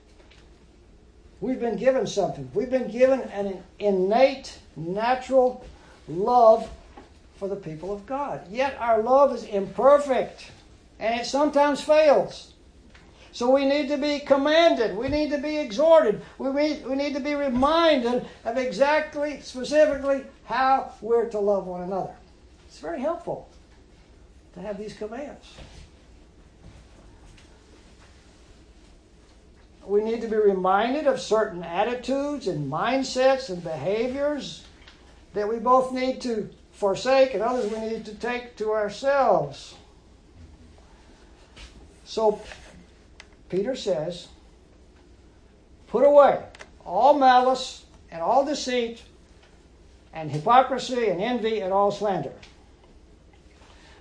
we've 1.40 1.60
been 1.60 1.76
given 1.76 2.06
something. 2.06 2.50
We've 2.54 2.70
been 2.70 2.90
given 2.90 3.20
an 3.20 3.62
innate, 3.78 4.58
natural 4.76 5.64
love 6.08 6.68
for 7.36 7.48
the 7.48 7.56
people 7.56 7.92
of 7.92 8.06
God. 8.06 8.50
Yet 8.50 8.76
our 8.80 9.02
love 9.02 9.34
is 9.34 9.44
imperfect 9.44 10.50
and 10.98 11.20
it 11.20 11.26
sometimes 11.26 11.82
fails. 11.82 12.54
So 13.32 13.50
we 13.50 13.66
need 13.66 13.88
to 13.88 13.98
be 13.98 14.20
commanded. 14.20 14.96
We 14.96 15.08
need 15.08 15.30
to 15.32 15.38
be 15.38 15.58
exhorted. 15.58 16.22
We 16.38 16.50
need, 16.50 16.86
we 16.86 16.94
need 16.94 17.14
to 17.14 17.20
be 17.20 17.34
reminded 17.34 18.24
of 18.44 18.56
exactly, 18.56 19.40
specifically, 19.40 20.22
how 20.44 20.92
we're 21.00 21.28
to 21.30 21.40
love 21.40 21.66
one 21.66 21.82
another. 21.82 22.14
It's 22.68 22.78
very 22.78 23.00
helpful 23.00 23.48
to 24.54 24.60
have 24.60 24.78
these 24.78 24.94
commands. 24.94 25.52
We 29.86 30.02
need 30.02 30.20
to 30.22 30.28
be 30.28 30.36
reminded 30.36 31.06
of 31.06 31.20
certain 31.20 31.62
attitudes 31.62 32.48
and 32.48 32.70
mindsets 32.70 33.50
and 33.50 33.62
behaviors 33.62 34.64
that 35.34 35.48
we 35.48 35.58
both 35.58 35.92
need 35.92 36.20
to 36.22 36.48
forsake 36.72 37.34
and 37.34 37.42
others 37.42 37.70
we 37.70 37.78
need 37.80 38.04
to 38.06 38.14
take 38.14 38.56
to 38.56 38.72
ourselves. 38.72 39.74
So 42.04 42.40
Peter 43.48 43.76
says, 43.76 44.28
Put 45.86 46.04
away 46.04 46.42
all 46.84 47.18
malice 47.18 47.84
and 48.10 48.20
all 48.20 48.44
deceit 48.44 49.02
and 50.12 50.30
hypocrisy 50.30 51.08
and 51.08 51.20
envy 51.20 51.60
and 51.60 51.72
all 51.72 51.90
slander. 51.90 52.32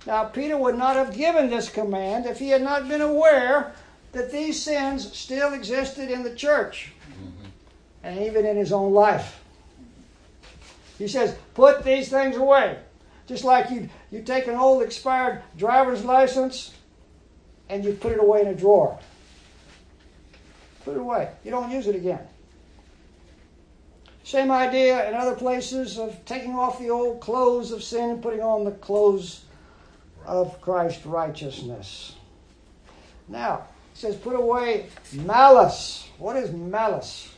Now, 0.06 0.24
Peter 0.24 0.56
would 0.56 0.76
not 0.76 0.96
have 0.96 1.16
given 1.16 1.48
this 1.48 1.68
command 1.68 2.26
if 2.26 2.38
he 2.38 2.50
had 2.50 2.62
not 2.62 2.88
been 2.88 3.00
aware 3.00 3.72
that 4.14 4.32
these 4.32 4.60
sins 4.60 5.16
still 5.16 5.52
existed 5.52 6.10
in 6.10 6.22
the 6.22 6.34
church 6.34 6.92
mm-hmm. 7.10 7.46
and 8.02 8.20
even 8.20 8.46
in 8.46 8.56
his 8.56 8.72
own 8.72 8.92
life. 8.92 9.40
He 10.98 11.08
says, 11.08 11.36
Put 11.54 11.84
these 11.84 12.08
things 12.08 12.36
away. 12.36 12.78
Just 13.26 13.44
like 13.44 13.70
you, 13.70 13.88
you 14.10 14.22
take 14.22 14.46
an 14.46 14.54
old 14.54 14.82
expired 14.82 15.42
driver's 15.56 16.04
license 16.04 16.72
and 17.68 17.84
you 17.84 17.92
put 17.92 18.12
it 18.12 18.20
away 18.20 18.42
in 18.42 18.48
a 18.48 18.54
drawer. 18.54 18.98
Put 20.84 20.96
it 20.96 21.00
away. 21.00 21.30
You 21.42 21.50
don't 21.50 21.70
use 21.70 21.86
it 21.86 21.96
again. 21.96 22.20
Same 24.22 24.50
idea 24.50 25.08
in 25.08 25.14
other 25.14 25.34
places 25.34 25.98
of 25.98 26.22
taking 26.24 26.54
off 26.54 26.78
the 26.78 26.90
old 26.90 27.20
clothes 27.20 27.72
of 27.72 27.82
sin 27.82 28.10
and 28.10 28.22
putting 28.22 28.40
on 28.40 28.64
the 28.64 28.70
clothes 28.70 29.44
of 30.26 30.60
Christ's 30.60 31.04
righteousness. 31.04 32.16
Now, 33.28 33.66
says, 33.94 34.16
put 34.16 34.36
away 34.36 34.86
malice. 35.12 36.08
What 36.18 36.36
is 36.36 36.52
malice? 36.52 37.32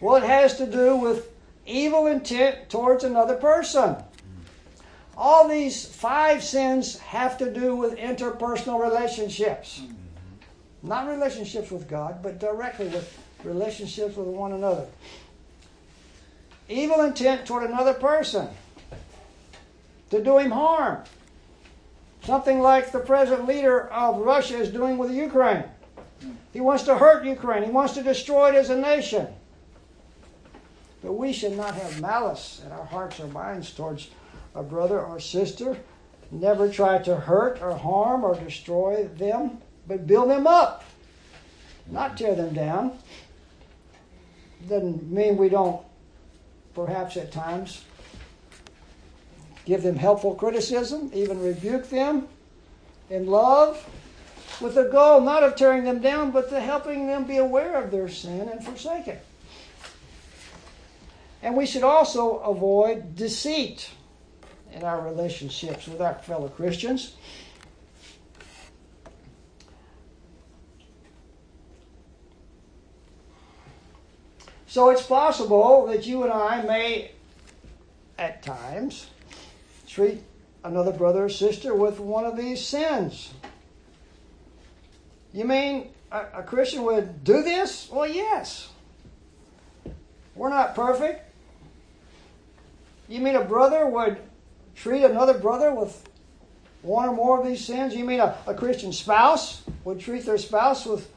Well, 0.00 0.16
it 0.16 0.22
has 0.22 0.56
to 0.58 0.66
do 0.66 0.96
with 0.96 1.30
evil 1.66 2.06
intent 2.06 2.70
towards 2.70 3.04
another 3.04 3.36
person. 3.36 3.96
All 5.16 5.48
these 5.48 5.86
five 5.86 6.42
sins 6.42 6.98
have 6.98 7.38
to 7.38 7.52
do 7.52 7.74
with 7.74 7.96
interpersonal 7.96 8.82
relationships. 8.82 9.82
Not 10.82 11.08
relationships 11.08 11.70
with 11.70 11.88
God, 11.88 12.22
but 12.22 12.38
directly 12.38 12.88
with 12.88 13.18
relationships 13.42 14.16
with 14.16 14.28
one 14.28 14.52
another. 14.52 14.86
Evil 16.68 17.02
intent 17.02 17.46
toward 17.46 17.68
another 17.68 17.94
person 17.94 18.48
to 20.10 20.22
do 20.22 20.38
him 20.38 20.50
harm. 20.50 21.02
Something 22.26 22.60
like 22.60 22.92
the 22.92 22.98
present 22.98 23.46
leader 23.46 23.88
of 23.88 24.18
Russia 24.18 24.56
is 24.58 24.68
doing 24.70 24.98
with 24.98 25.10
Ukraine. 25.12 25.64
He 26.52 26.60
wants 26.60 26.84
to 26.84 26.98
hurt 26.98 27.24
Ukraine, 27.24 27.62
he 27.62 27.70
wants 27.70 27.94
to 27.94 28.02
destroy 28.02 28.50
it 28.50 28.56
as 28.56 28.70
a 28.70 28.76
nation. 28.76 29.28
But 31.02 31.12
we 31.12 31.32
should 31.32 31.56
not 31.56 31.74
have 31.74 32.00
malice 32.00 32.62
in 32.66 32.72
our 32.72 32.84
hearts 32.84 33.20
or 33.20 33.28
minds 33.28 33.72
towards 33.72 34.10
a 34.54 34.62
brother 34.62 35.00
or 35.00 35.20
sister. 35.20 35.78
Never 36.30 36.68
try 36.68 36.98
to 36.98 37.14
hurt 37.14 37.62
or 37.62 37.76
harm 37.76 38.24
or 38.24 38.34
destroy 38.34 39.08
them 39.16 39.62
but 39.86 40.06
build 40.06 40.30
them 40.30 40.48
up 40.48 40.82
not 41.90 42.16
tear 42.16 42.34
them 42.34 42.54
down. 42.54 42.98
Doesn't 44.68 45.10
mean 45.10 45.36
we 45.36 45.48
don't, 45.48 45.84
perhaps 46.74 47.16
at 47.16 47.30
times, 47.30 47.84
give 49.66 49.82
them 49.82 49.96
helpful 49.96 50.34
criticism, 50.34 51.10
even 51.12 51.42
rebuke 51.42 51.90
them 51.90 52.28
in 53.10 53.26
love, 53.26 53.84
with 54.60 54.74
the 54.76 54.84
goal 54.84 55.20
not 55.20 55.42
of 55.42 55.56
tearing 55.56 55.84
them 55.84 56.00
down, 56.00 56.30
but 56.30 56.48
to 56.48 56.60
helping 56.60 57.06
them 57.06 57.24
be 57.24 57.36
aware 57.36 57.82
of 57.82 57.90
their 57.90 58.08
sin 58.08 58.48
and 58.48 58.64
forsake 58.64 59.08
it. 59.08 59.22
And 61.42 61.56
we 61.56 61.66
should 61.66 61.82
also 61.82 62.38
avoid 62.38 63.14
deceit 63.14 63.90
in 64.72 64.82
our 64.82 65.00
relationships 65.00 65.86
with 65.86 66.00
our 66.00 66.14
fellow 66.14 66.48
Christians. 66.48 67.14
So 74.66 74.90
it's 74.90 75.02
possible 75.02 75.86
that 75.86 76.06
you 76.06 76.22
and 76.22 76.32
I 76.32 76.62
may, 76.62 77.12
at 78.18 78.42
times, 78.42 79.08
treat 79.96 80.22
another 80.62 80.92
brother 80.92 81.24
or 81.24 81.28
sister 81.30 81.74
with 81.74 81.98
one 81.98 82.26
of 82.26 82.36
these 82.36 82.62
sins. 82.62 83.32
You 85.32 85.46
mean 85.46 85.88
a, 86.12 86.26
a 86.34 86.42
Christian 86.42 86.82
would 86.82 87.24
do 87.24 87.42
this? 87.42 87.88
Well, 87.90 88.06
yes. 88.06 88.68
We're 90.34 90.50
not 90.50 90.74
perfect. 90.74 91.32
You 93.08 93.20
mean 93.20 93.36
a 93.36 93.44
brother 93.44 93.86
would 93.86 94.18
treat 94.74 95.02
another 95.02 95.32
brother 95.32 95.72
with 95.72 96.06
one 96.82 97.08
or 97.08 97.14
more 97.14 97.40
of 97.40 97.46
these 97.46 97.64
sins? 97.64 97.94
You 97.94 98.04
mean 98.04 98.20
a, 98.20 98.36
a 98.46 98.52
Christian 98.52 98.92
spouse 98.92 99.62
would 99.84 99.98
treat 99.98 100.26
their 100.26 100.36
spouse 100.36 100.84
with 100.84 101.10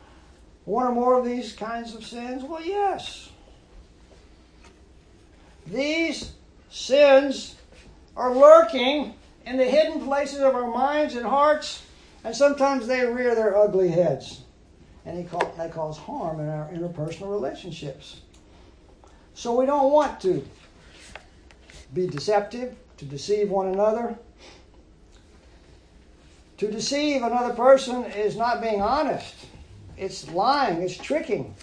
one 0.63 0.88
or 0.88 0.93
more 0.93 1.19
of 1.19 1.25
these 1.25 1.51
kinds 1.51 1.95
of 1.95 2.05
sins? 2.05 2.43
Well, 2.43 2.65
yes. 2.65 3.30
These 5.67 6.32
sins 6.69 7.55
are 8.20 8.36
lurking 8.36 9.13
in 9.45 9.55
the 9.55 9.63
hidden 9.63 10.01
places 10.01 10.41
of 10.41 10.53
our 10.53 10.70
minds 10.70 11.15
and 11.15 11.26
hearts, 11.26 11.84
and 12.26 12.36
sometimes 12.36 12.86
they 12.86 13.05
rear 13.05 13.34
their 13.34 13.55
ugly 13.55 13.88
heads. 13.88 14.41
And 15.05 15.17
they, 15.17 15.70
cause 15.70 15.97
harm 15.97 16.41
in 16.41 16.49
our 16.49 16.70
interpersonal 16.70 17.32
relationships. 17.32 18.20
So 19.34 19.57
we 19.57 19.65
don't 19.65 19.93
want 19.93 20.20
to 20.22 20.45
be 21.93 22.07
deceptive, 22.07 22.76
to 22.97 23.05
deceive 23.05 23.49
one 23.49 23.70
another. 23.70 24.20
To 26.57 26.70
deceive 26.70 27.24
another 27.24 27.53
person 27.53 28.03
is 28.03 28.36
not 28.36 28.61
being 28.61 28.82
honest. 28.82 29.34
It's 29.97 30.30
lying, 30.32 30.82
it's 30.82 30.97
tricking. 30.97 31.55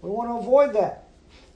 We 0.00 0.08
want 0.08 0.30
to 0.30 0.36
avoid 0.36 0.72
that. 0.72 1.08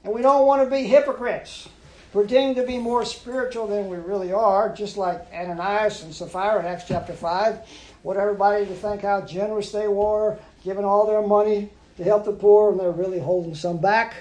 And 0.03 0.13
we 0.13 0.21
don't 0.21 0.45
want 0.45 0.63
to 0.63 0.69
be 0.73 0.83
hypocrites, 0.83 1.67
pretending 2.11 2.55
to 2.55 2.63
be 2.63 2.77
more 2.77 3.05
spiritual 3.05 3.67
than 3.67 3.87
we 3.87 3.97
really 3.97 4.33
are, 4.33 4.73
just 4.73 4.97
like 4.97 5.25
Ananias 5.33 6.03
and 6.03 6.13
Sapphira 6.13 6.59
in 6.59 6.65
Acts 6.65 6.85
chapter 6.87 7.13
5. 7.13 7.59
Want 8.03 8.19
everybody 8.19 8.65
to 8.65 8.73
think 8.73 9.01
how 9.01 9.21
generous 9.21 9.71
they 9.71 9.87
were, 9.87 10.37
giving 10.63 10.83
all 10.83 11.05
their 11.05 11.21
money 11.21 11.69
to 11.97 12.03
help 12.03 12.25
the 12.25 12.33
poor, 12.33 12.71
and 12.71 12.79
they're 12.79 12.91
really 12.91 13.19
holding 13.19 13.55
some 13.55 13.77
back. 13.77 14.15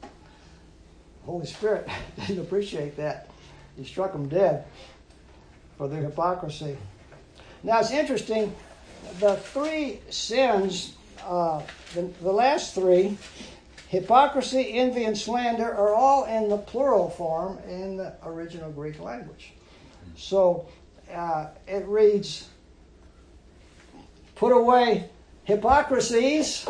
The 0.00 1.26
Holy 1.26 1.46
Spirit 1.46 1.88
didn't 2.26 2.40
appreciate 2.40 2.96
that. 2.96 3.28
He 3.76 3.84
struck 3.84 4.12
them 4.12 4.28
dead 4.28 4.64
for 5.78 5.88
their 5.88 6.02
hypocrisy. 6.02 6.76
Now 7.62 7.80
it's 7.80 7.92
interesting, 7.92 8.52
the 9.20 9.36
three 9.36 10.00
sins, 10.10 10.94
uh, 11.24 11.62
the, 11.94 12.02
the 12.20 12.32
last 12.32 12.74
three, 12.74 13.16
Hypocrisy, 13.92 14.72
envy, 14.72 15.04
and 15.04 15.18
slander 15.18 15.70
are 15.70 15.94
all 15.94 16.24
in 16.24 16.48
the 16.48 16.56
plural 16.56 17.10
form 17.10 17.58
in 17.68 17.98
the 17.98 18.14
original 18.24 18.70
Greek 18.70 18.98
language. 18.98 19.52
So 20.16 20.66
uh, 21.12 21.48
it 21.68 21.84
reads, 21.86 22.48
put 24.34 24.50
away 24.50 25.10
hypocrisies, 25.44 26.66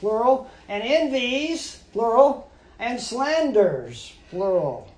plural, 0.00 0.50
and 0.68 0.82
envies, 0.82 1.84
plural, 1.92 2.50
and 2.80 3.00
slanders, 3.00 4.12
plural. 4.30 4.92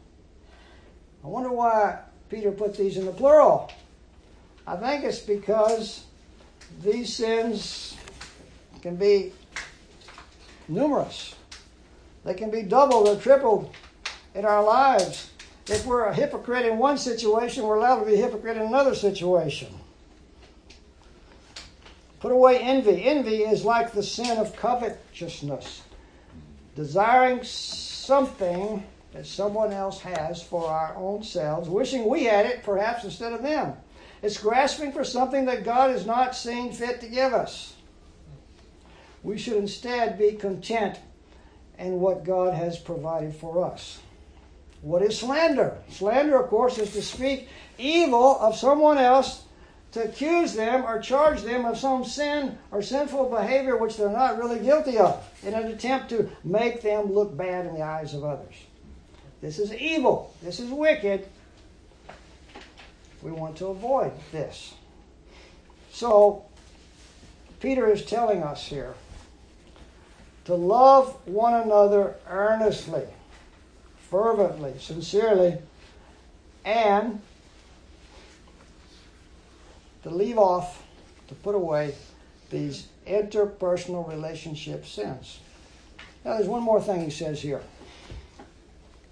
I 1.23 1.27
wonder 1.27 1.53
why 1.53 1.99
Peter 2.31 2.51
put 2.51 2.79
these 2.79 2.97
in 2.97 3.05
the 3.05 3.13
plural. 3.13 3.71
I 4.67 4.77
think 4.77 5.05
it's 5.05 5.19
because 5.19 6.07
these 6.83 7.15
sins 7.15 7.95
can 8.81 8.97
be 8.97 9.35
numerous. 10.67 11.35
They 12.25 12.35
can 12.35 12.51
be 12.51 12.63
doubled 12.63 13.09
or 13.09 13.17
tripled 13.17 13.75
in 14.35 14.45
our 14.45 14.63
lives. 14.63 15.31
If 15.67 15.85
we're 15.85 16.05
a 16.05 16.15
hypocrite 16.15 16.67
in 16.67 16.79
one 16.79 16.99
situation, 16.99 17.65
we're 17.65 17.77
allowed 17.77 18.01
to 18.01 18.07
be 18.07 18.15
a 18.15 18.25
hypocrite 18.25 18.57
in 18.57 18.63
another 18.63 18.95
situation. 18.95 19.69
Put 22.21 22.33
away 22.33 22.59
envy. 22.59 23.05
Envy 23.05 23.43
is 23.43 23.65
like 23.65 23.93
the 23.93 24.03
sin 24.03 24.39
of 24.39 24.57
covetousness, 24.57 25.83
desiring 26.75 27.45
something 27.45 28.85
that 29.13 29.27
someone 29.27 29.73
else 29.73 30.01
has 30.01 30.43
for 30.43 30.67
our 30.67 30.95
own 30.97 31.23
selves, 31.23 31.69
wishing 31.69 32.09
we 32.09 32.25
had 32.25 32.47
it 32.47 32.63
perhaps 32.63 33.05
instead 33.05 33.33
of 33.33 33.43
them. 33.43 33.75
It's 34.23 34.39
grasping 34.39 34.93
for 34.93 35.05
something 35.05 35.45
that 35.45 35.65
God 35.65 35.91
has 35.91 36.07
not 36.07 36.35
seen 36.35 36.73
fit 36.73 37.01
to 37.01 37.09
give 37.09 37.33
us. 37.33 37.75
We 39.23 39.39
should 39.39 39.57
instead 39.57 40.19
be 40.19 40.33
content 40.33 40.99
and 41.79 42.01
what 42.01 42.25
God 42.25 42.55
has 42.55 42.79
provided 42.79 43.35
for 43.35 43.65
us. 43.65 44.01
What 44.83 45.03
is 45.03 45.19
slander? 45.19 45.77
Slander, 45.91 46.41
of 46.41 46.51
course, 46.51 46.79
is 46.79 46.93
to 46.93 47.03
speak 47.03 47.49
evil 47.79 48.39
of 48.41 48.57
someone 48.57 48.99
else, 48.99 49.45
to 49.93 50.05
accuse 50.05 50.55
them 50.55 50.85
or 50.85 51.01
charge 51.01 51.43
them 51.43 51.65
of 51.65 51.79
some 51.79 52.05
sin 52.05 52.59
or 52.71 52.83
sinful 52.83 53.31
behavior 53.31 53.77
which 53.77 53.97
they're 53.97 54.11
not 54.11 54.39
really 54.39 54.59
guilty 54.59 54.99
of, 54.99 55.27
in 55.43 55.55
an 55.55 55.67
attempt 55.67 56.11
to 56.11 56.31
make 56.45 56.83
them 56.83 57.13
look 57.13 57.37
bad 57.37 57.67
in 57.67 57.75
the 57.75 57.83
eyes 57.83 58.13
of 58.15 58.25
others. 58.25 58.55
This 59.41 59.59
is 59.59 59.73
evil. 59.73 60.35
This 60.43 60.61
is 60.61 60.71
wicked. 60.71 61.27
We 63.23 63.31
want 63.31 63.57
to 63.57 63.67
avoid 63.67 64.13
this. 64.31 64.75
So, 65.91 66.45
Peter 67.61 67.91
is 67.91 68.05
telling 68.05 68.43
us 68.43 68.65
here 68.67 68.95
to 70.49 70.55
love 70.55 71.15
one 71.27 71.53
another 71.53 72.15
earnestly, 72.27 73.03
fervently, 74.11 74.73
sincerely, 74.79 75.59
and 76.65 77.21
to 80.03 80.09
leave 80.09 80.39
off, 80.39 80.83
to 81.29 81.35
put 81.35 81.55
away 81.55 81.95
these 82.49 82.89
interpersonal 83.07 84.09
relationship 84.09 84.87
sins. 84.87 85.41
Now, 86.25 86.39
there's 86.39 86.49
one 86.49 86.63
more 86.63 86.81
thing 86.81 87.03
he 87.03 87.11
says 87.11 87.43
here. 87.43 87.61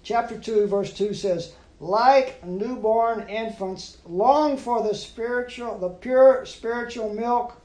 Chapter 0.01 0.39
2, 0.39 0.65
verse 0.65 0.91
2 0.91 1.13
says, 1.13 1.53
like 1.79 2.43
newborn 2.43 3.29
infants, 3.29 3.97
long 4.07 4.57
for 4.57 4.81
the 4.81 4.95
spiritual, 4.95 5.77
the 5.77 5.89
pure 5.89 6.47
spiritual 6.47 7.13
milk, 7.13 7.61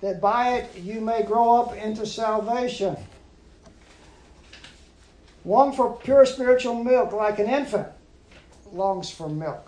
that 0.00 0.20
by 0.20 0.58
it 0.58 0.76
you 0.76 1.00
may 1.00 1.24
grow 1.24 1.56
up 1.56 1.74
into 1.74 2.06
salvation. 2.06 2.96
Long 5.46 5.72
for 5.72 5.96
pure 5.96 6.26
spiritual 6.26 6.82
milk, 6.82 7.12
like 7.12 7.38
an 7.38 7.48
infant 7.48 7.86
longs 8.72 9.08
for 9.08 9.28
milk. 9.28 9.64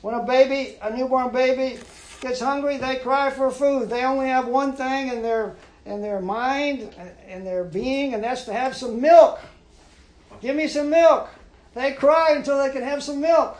When 0.00 0.12
a 0.14 0.24
baby, 0.24 0.76
a 0.82 0.94
newborn 0.94 1.32
baby, 1.32 1.78
gets 2.20 2.40
hungry, 2.40 2.78
they 2.78 2.96
cry 2.96 3.30
for 3.30 3.52
food. 3.52 3.88
They 3.88 4.04
only 4.04 4.26
have 4.26 4.48
one 4.48 4.72
thing 4.72 5.08
in 5.08 5.22
their 5.22 5.54
in 5.86 6.02
their 6.02 6.20
mind 6.20 6.94
and 7.28 7.46
their 7.46 7.62
being, 7.62 8.14
and 8.14 8.24
that's 8.24 8.44
to 8.44 8.52
have 8.52 8.76
some 8.76 9.00
milk. 9.00 9.40
Give 10.40 10.56
me 10.56 10.66
some 10.66 10.90
milk. 10.90 11.30
They 11.74 11.92
cry 11.92 12.32
until 12.32 12.58
they 12.58 12.72
can 12.72 12.82
have 12.82 13.04
some 13.04 13.20
milk. 13.20 13.56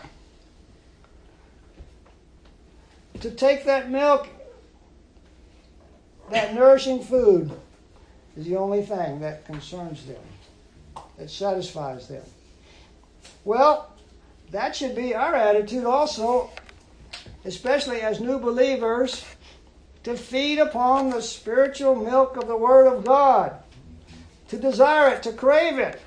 To 3.20 3.30
take 3.30 3.64
that 3.66 3.90
milk, 3.90 4.28
that 6.30 6.52
nourishing 6.52 7.00
food, 7.02 7.52
is 8.36 8.46
the 8.46 8.56
only 8.56 8.82
thing 8.82 9.20
that 9.20 9.44
concerns 9.44 10.04
them 10.06 10.16
that 11.22 11.30
satisfies 11.30 12.08
them. 12.08 12.24
Well, 13.44 13.92
that 14.50 14.74
should 14.74 14.96
be 14.96 15.14
our 15.14 15.36
attitude 15.36 15.84
also, 15.84 16.50
especially 17.44 18.00
as 18.00 18.18
new 18.18 18.40
believers, 18.40 19.24
to 20.02 20.16
feed 20.16 20.58
upon 20.58 21.10
the 21.10 21.22
spiritual 21.22 21.94
milk 21.94 22.36
of 22.36 22.48
the 22.48 22.56
Word 22.56 22.88
of 22.88 23.04
God, 23.04 23.54
to 24.48 24.58
desire 24.58 25.14
it, 25.14 25.22
to 25.22 25.32
crave 25.32 25.78
it, 25.78 26.00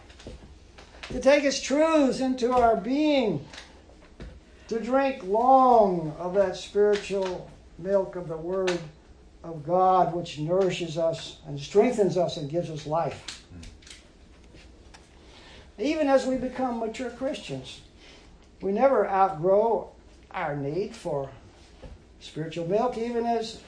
to 1.03 1.21
take 1.21 1.45
its 1.45 1.61
truths 1.61 2.19
into 2.19 2.51
our 2.51 2.75
being, 2.75 3.45
to 4.67 4.81
drink 4.81 5.23
long 5.23 6.13
of 6.19 6.33
that 6.33 6.57
spiritual 6.57 7.49
milk 7.77 8.17
of 8.17 8.27
the 8.27 8.35
Word 8.35 8.77
of 9.45 9.65
God 9.65 10.13
which 10.13 10.39
nourishes 10.39 10.97
us 10.97 11.37
and 11.47 11.57
strengthens 11.57 12.17
us 12.17 12.35
and 12.35 12.49
gives 12.49 12.69
us 12.69 12.85
life. 12.85 13.44
Even 15.77 16.07
as 16.07 16.25
we 16.25 16.37
become 16.37 16.79
mature 16.79 17.09
Christians, 17.09 17.81
we 18.61 18.71
never 18.71 19.07
outgrow 19.07 19.91
our 20.31 20.55
need 20.55 20.95
for 20.95 21.29
spiritual 22.19 22.67
milk, 22.67 22.97
even 22.97 23.25
as 23.25 23.59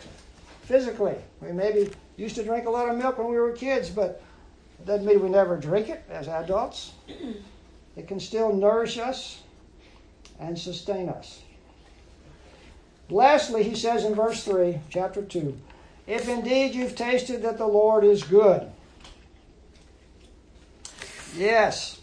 physically. 0.64 1.16
We 1.42 1.52
maybe 1.52 1.92
used 2.16 2.36
to 2.36 2.44
drink 2.44 2.66
a 2.66 2.70
lot 2.70 2.90
of 2.90 2.98
milk 2.98 3.18
when 3.18 3.28
we 3.28 3.38
were 3.38 3.52
kids, 3.52 3.90
but 3.90 4.22
it 4.80 4.86
doesn't 4.86 5.06
mean 5.06 5.22
we 5.22 5.30
never 5.30 5.58
drink 5.58 5.90
it 5.90 6.04
as 6.10 6.28
adults. 6.28 6.94
It 7.96 8.08
can 8.08 8.20
still 8.20 8.54
nourish 8.54 8.98
us 8.98 9.42
and 10.40 10.58
sustain 10.58 11.10
us. 11.10 11.42
Lastly, 13.10 13.64
he 13.64 13.76
says 13.76 14.04
in 14.04 14.16
verse 14.16 14.44
3, 14.44 14.80
chapter 14.90 15.24
2, 15.24 15.58
if 16.08 16.30
indeed 16.30 16.74
you've 16.74 16.96
tasted 16.96 17.42
that 17.42 17.58
the 17.58 17.68
Lord 17.68 18.04
is 18.04 18.24
good. 18.24 18.70
Yes, 21.36 21.97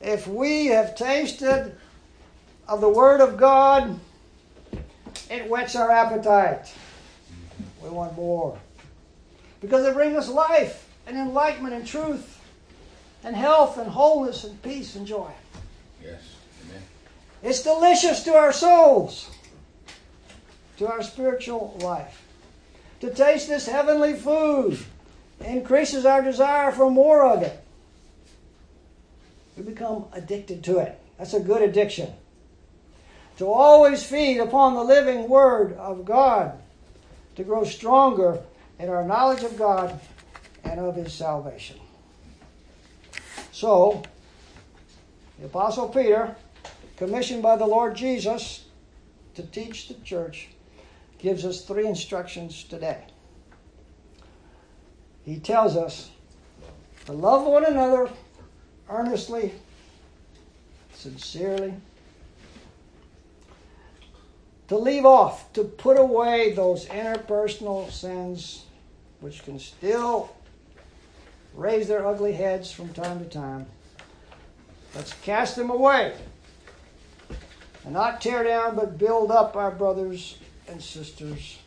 if 0.00 0.26
we 0.26 0.66
have 0.66 0.94
tasted 0.94 1.74
of 2.68 2.80
the 2.80 2.88
Word 2.88 3.20
of 3.20 3.36
God, 3.36 3.98
it 5.30 5.48
whets 5.48 5.74
our 5.74 5.90
appetite. 5.90 6.72
We 7.82 7.90
want 7.90 8.14
more. 8.14 8.58
Because 9.60 9.86
it 9.86 9.94
brings 9.94 10.16
us 10.16 10.28
life 10.28 10.88
and 11.06 11.16
enlightenment 11.16 11.74
and 11.74 11.86
truth 11.86 12.40
and 13.24 13.34
health 13.34 13.78
and 13.78 13.90
wholeness 13.90 14.44
and 14.44 14.60
peace 14.62 14.94
and 14.94 15.06
joy. 15.06 15.30
Yes. 16.02 16.36
Amen. 16.64 16.82
It's 17.42 17.62
delicious 17.62 18.22
to 18.24 18.34
our 18.34 18.52
souls, 18.52 19.28
to 20.76 20.86
our 20.86 21.02
spiritual 21.02 21.76
life. 21.80 22.24
To 23.00 23.10
taste 23.10 23.48
this 23.48 23.66
heavenly 23.66 24.14
food 24.14 24.78
increases 25.44 26.04
our 26.04 26.22
desire 26.22 26.72
for 26.72 26.90
more 26.90 27.26
of 27.26 27.42
it. 27.42 27.64
We 29.58 29.64
become 29.64 30.04
addicted 30.12 30.62
to 30.64 30.78
it. 30.78 31.00
That's 31.18 31.34
a 31.34 31.40
good 31.40 31.62
addiction. 31.62 32.12
To 33.38 33.46
always 33.50 34.04
feed 34.04 34.38
upon 34.38 34.74
the 34.74 34.84
living 34.84 35.28
Word 35.28 35.72
of 35.72 36.04
God, 36.04 36.52
to 37.34 37.42
grow 37.42 37.64
stronger 37.64 38.38
in 38.78 38.88
our 38.88 39.04
knowledge 39.04 39.42
of 39.42 39.58
God 39.58 39.98
and 40.62 40.78
of 40.78 40.94
His 40.94 41.12
salvation. 41.12 41.76
So, 43.50 44.02
the 45.40 45.46
Apostle 45.46 45.88
Peter, 45.88 46.36
commissioned 46.96 47.42
by 47.42 47.56
the 47.56 47.66
Lord 47.66 47.96
Jesus 47.96 48.64
to 49.34 49.42
teach 49.42 49.88
the 49.88 49.94
church, 50.04 50.50
gives 51.18 51.44
us 51.44 51.64
three 51.64 51.86
instructions 51.86 52.62
today. 52.62 53.04
He 55.24 55.40
tells 55.40 55.76
us 55.76 56.10
to 57.06 57.12
love 57.12 57.44
one 57.44 57.64
another 57.64 58.08
earnestly, 58.88 59.52
sincerely, 60.94 61.74
to 64.68 64.76
leave 64.76 65.06
off, 65.06 65.52
to 65.54 65.64
put 65.64 65.98
away 65.98 66.52
those 66.52 66.86
interpersonal 66.86 67.90
sins 67.90 68.64
which 69.20 69.42
can 69.44 69.58
still 69.58 70.30
raise 71.54 71.88
their 71.88 72.06
ugly 72.06 72.32
heads 72.32 72.70
from 72.70 72.92
time 72.92 73.18
to 73.18 73.24
time. 73.24 73.66
Let's 74.94 75.12
cast 75.22 75.56
them 75.56 75.70
away 75.70 76.14
and 77.84 77.94
not 77.94 78.20
tear 78.20 78.44
down, 78.44 78.76
but 78.76 78.98
build 78.98 79.30
up 79.30 79.56
our 79.56 79.70
brothers 79.70 80.38
and 80.68 80.82
sisters. 80.82 81.58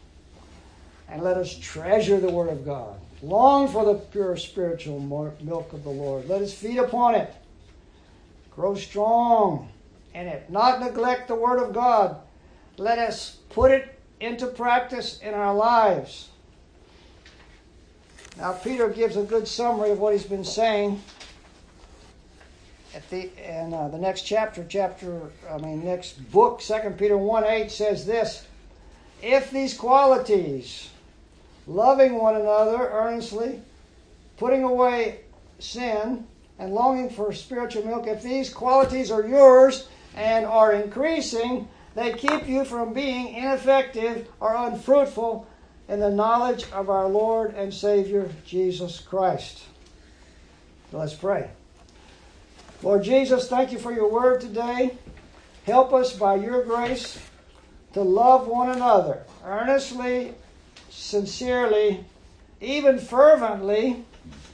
And 1.09 1.23
let 1.23 1.35
us 1.35 1.57
treasure 1.57 2.19
the 2.19 2.29
Word 2.29 2.49
of 2.49 2.63
God. 2.63 2.95
Long 3.23 3.67
for 3.67 3.85
the 3.85 3.95
pure 3.95 4.35
spiritual 4.35 4.99
milk 4.99 5.73
of 5.73 5.83
the 5.83 5.89
Lord. 5.89 6.27
Let 6.27 6.41
us 6.41 6.53
feed 6.53 6.77
upon 6.77 7.15
it. 7.15 7.33
Grow 8.49 8.75
strong 8.75 9.69
in 10.13 10.27
it. 10.27 10.49
Not 10.49 10.81
neglect 10.81 11.27
the 11.27 11.35
Word 11.35 11.61
of 11.61 11.73
God. 11.73 12.17
Let 12.77 12.97
us 12.97 13.37
put 13.49 13.71
it 13.71 13.99
into 14.19 14.47
practice 14.47 15.19
in 15.19 15.33
our 15.33 15.53
lives. 15.53 16.29
Now, 18.37 18.53
Peter 18.53 18.89
gives 18.89 19.17
a 19.17 19.23
good 19.23 19.47
summary 19.47 19.91
of 19.91 19.99
what 19.99 20.13
he's 20.13 20.25
been 20.25 20.43
saying 20.43 21.01
at 22.93 23.09
the 23.09 23.29
in 23.37 23.73
uh, 23.73 23.87
the 23.87 23.97
next 23.97 24.23
chapter, 24.23 24.65
chapter 24.67 25.31
I 25.49 25.57
mean 25.57 25.83
next 25.83 26.13
book, 26.31 26.61
Second 26.61 26.97
Peter 26.97 27.17
one 27.17 27.43
eight 27.43 27.71
says 27.71 28.05
this: 28.05 28.45
If 29.21 29.51
these 29.51 29.73
qualities, 29.77 30.89
loving 31.71 32.15
one 32.15 32.35
another 32.35 32.89
earnestly, 32.91 33.61
putting 34.37 34.63
away 34.63 35.21
sin, 35.59 36.25
and 36.59 36.73
longing 36.73 37.09
for 37.09 37.33
spiritual 37.33 37.83
milk, 37.85 38.05
if 38.05 38.21
these 38.21 38.53
qualities 38.53 39.09
are 39.09 39.25
yours 39.25 39.87
and 40.15 40.45
are 40.45 40.73
increasing, 40.73 41.67
they 41.95 42.13
keep 42.13 42.47
you 42.47 42.63
from 42.65 42.93
being 42.93 43.33
ineffective 43.33 44.27
or 44.39 44.55
unfruitful 44.55 45.47
in 45.87 45.99
the 45.99 46.09
knowledge 46.09 46.65
of 46.71 46.89
our 46.89 47.07
Lord 47.07 47.55
and 47.55 47.73
Savior 47.73 48.29
Jesus 48.45 48.99
Christ. 48.99 49.63
Let's 50.91 51.15
pray. 51.15 51.49
Lord 52.83 53.03
Jesus, 53.03 53.49
thank 53.49 53.71
you 53.71 53.79
for 53.79 53.91
your 53.91 54.11
word 54.11 54.41
today. 54.41 54.97
Help 55.65 55.93
us 55.93 56.13
by 56.13 56.35
your 56.35 56.63
grace 56.63 57.19
to 57.93 58.01
love 58.01 58.47
one 58.47 58.69
another 58.69 59.23
earnestly, 59.43 60.33
sincerely, 60.91 62.05
even 62.59 62.99
fervently 62.99 64.05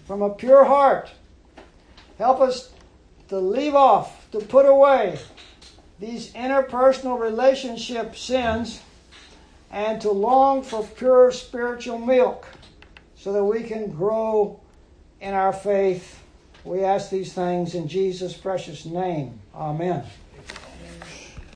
from 0.06 0.22
a 0.22 0.30
pure 0.30 0.66
heart. 0.66 1.12
Help 2.18 2.40
us 2.40 2.72
to 3.28 3.38
leave 3.38 3.76
off, 3.76 4.30
to 4.32 4.40
put 4.40 4.66
away 4.66 5.20
these 6.00 6.32
interpersonal 6.34 7.20
relationship 7.20 8.16
sins 8.16 8.82
and 9.72 10.00
to 10.02 10.12
long 10.12 10.64
for 10.64 10.84
pure 10.84 11.32
spiritual 11.32 11.98
milk 11.98 12.48
so 13.16 13.34
that 13.34 13.44
we 13.44 13.64
can 13.64 13.90
grow 13.92 14.60
in 15.20 15.34
our 15.34 15.52
faith. 15.52 16.22
We 16.64 16.84
ask 16.84 17.10
these 17.10 17.34
things 17.34 17.74
in 17.74 17.88
Jesus' 17.88 18.36
precious 18.38 18.86
name. 18.86 19.40
Amen. 19.54 20.04